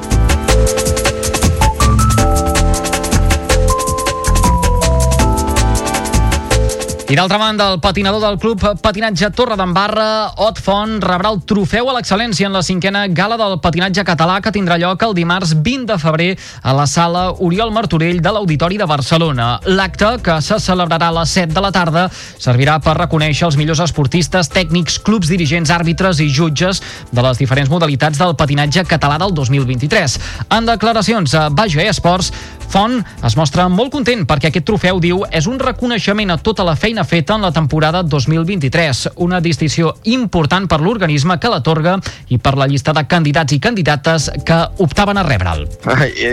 I 7.04 7.16
d'altra 7.18 7.36
banda, 7.36 7.66
el 7.74 7.80
patinador 7.84 8.22
del 8.22 8.38
club 8.40 8.62
Patinatge 8.80 9.28
Torre 9.36 9.58
d'Embarra, 9.60 10.32
Ot 10.40 10.56
Font, 10.64 10.94
rebrà 11.04 11.34
el 11.34 11.42
trofeu 11.44 11.90
a 11.90 11.94
l'excel·lència 11.98 12.48
en 12.48 12.54
la 12.56 12.62
cinquena 12.64 13.02
gala 13.12 13.36
del 13.36 13.58
patinatge 13.60 14.00
català 14.08 14.38
que 14.40 14.52
tindrà 14.54 14.78
lloc 14.80 15.04
el 15.04 15.12
dimarts 15.12 15.52
20 15.52 15.84
de 15.90 15.98
febrer 16.00 16.28
a 16.62 16.72
la 16.72 16.86
sala 16.88 17.26
Oriol 17.44 17.74
Martorell 17.76 18.22
de 18.24 18.32
l'Auditori 18.32 18.80
de 18.80 18.86
Barcelona. 18.88 19.58
L'acte, 19.68 20.14
que 20.24 20.38
se 20.40 20.56
celebrarà 20.64 21.10
a 21.12 21.16
les 21.18 21.34
7 21.36 21.52
de 21.52 21.64
la 21.66 21.72
tarda, 21.76 22.06
servirà 22.40 22.78
per 22.80 22.96
reconèixer 22.96 23.50
els 23.50 23.60
millors 23.60 23.84
esportistes, 23.84 24.48
tècnics, 24.48 24.96
clubs 25.04 25.28
dirigents, 25.28 25.74
àrbitres 25.76 26.24
i 26.24 26.30
jutges 26.32 26.80
de 27.12 27.26
les 27.28 27.42
diferents 27.42 27.68
modalitats 27.68 28.16
del 28.22 28.32
patinatge 28.32 28.86
català 28.88 29.20
del 29.20 29.36
2023. 29.36 30.16
En 30.56 30.72
declaracions 30.72 31.36
a 31.36 31.50
Bajo 31.52 31.84
Esports, 31.84 32.32
Font 32.70 33.00
es 33.24 33.36
mostra 33.38 33.66
molt 33.70 33.92
content 33.94 34.24
perquè 34.28 34.50
aquest 34.50 34.66
trofeu, 34.66 35.00
diu, 35.02 35.22
és 35.30 35.46
un 35.50 35.58
reconeixement 35.60 36.32
a 36.34 36.38
tota 36.42 36.64
la 36.66 36.76
feina 36.76 37.04
feta 37.04 37.36
en 37.38 37.46
la 37.46 37.52
temporada 37.54 38.02
2023, 38.02 39.08
una 39.24 39.40
distinció 39.40 39.94
important 40.10 40.68
per 40.70 40.80
l'organisme 40.82 41.38
que 41.40 41.50
l'atorga 41.52 41.98
i 42.34 42.38
per 42.38 42.56
la 42.58 42.66
llista 42.70 42.94
de 42.96 43.04
candidats 43.10 43.54
i 43.54 43.60
candidates 43.62 44.30
que 44.46 44.58
optaven 44.84 45.18
a 45.18 45.24
rebre'l. 45.26 45.66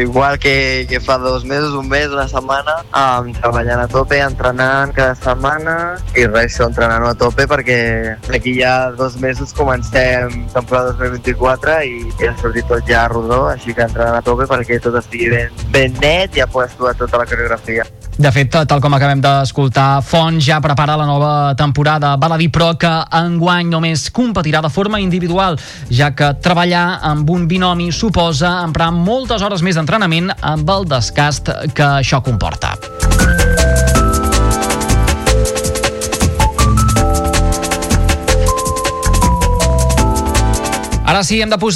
Igual 0.02 0.40
que, 0.40 0.86
que 0.90 1.00
fa 1.00 1.18
dos 1.18 1.46
mesos, 1.46 1.74
un 1.78 1.88
mes, 1.90 2.10
una 2.10 2.28
setmana, 2.28 2.80
um, 2.90 3.32
treballant 3.42 3.86
a 3.86 3.88
tope, 3.92 4.20
entrenant 4.22 4.94
cada 4.98 5.16
setmana 5.20 5.78
i 6.18 6.26
res, 6.30 6.60
entrenant 6.64 7.06
a 7.10 7.14
tope 7.18 7.48
perquè 7.50 7.80
d'aquí 8.28 8.56
ja 8.60 8.92
dos 8.98 9.18
mesos 9.22 9.54
comencem 9.58 10.46
temporada 10.54 10.94
2024 11.00 11.78
i, 11.86 12.02
i 12.22 12.30
ha 12.30 12.36
sortit 12.42 12.68
tot 12.70 12.86
ja 12.88 13.08
rodó, 13.12 13.46
així 13.52 13.76
que 13.76 13.86
entrenant 13.86 14.20
a 14.20 14.26
tope 14.26 14.48
perquè 14.50 14.80
tot 14.84 14.98
estigui 15.00 15.32
ben, 15.34 15.64
ben 15.74 15.96
net 16.02 16.21
i 16.30 16.42
ja 16.42 16.48
podes 16.48 16.78
dur 16.78 16.94
tota 16.98 17.18
la 17.22 17.26
coreografia. 17.26 17.86
De 18.22 18.30
fet, 18.30 18.52
tal 18.68 18.82
com 18.84 18.94
acabem 18.94 19.22
d'escoltar, 19.24 20.02
Font 20.06 20.38
ja 20.44 20.60
prepara 20.62 20.98
la 21.00 21.08
nova 21.10 21.32
temporada. 21.58 22.14
Val 22.22 22.36
a 22.36 22.38
dir, 22.38 22.52
però, 22.54 22.74
que 22.78 22.92
enguany 23.18 23.72
només 23.72 24.10
competirà 24.14 24.62
de 24.62 24.70
forma 24.70 25.00
individual, 25.02 25.58
ja 25.90 26.12
que 26.14 26.34
treballar 26.44 27.00
amb 27.08 27.30
un 27.34 27.48
binomi 27.48 27.92
suposa 27.92 28.60
emprar 28.66 28.92
moltes 28.94 29.42
hores 29.42 29.64
més 29.66 29.80
d'entrenament 29.80 30.30
amb 30.42 30.70
el 30.70 30.86
desgast 30.92 31.50
que 31.74 31.88
això 32.02 32.22
comporta. 32.22 32.76
Ara 41.12 41.26
sí, 41.28 41.42
hem 41.44 41.50
de 41.52 41.58
posar 41.60 41.70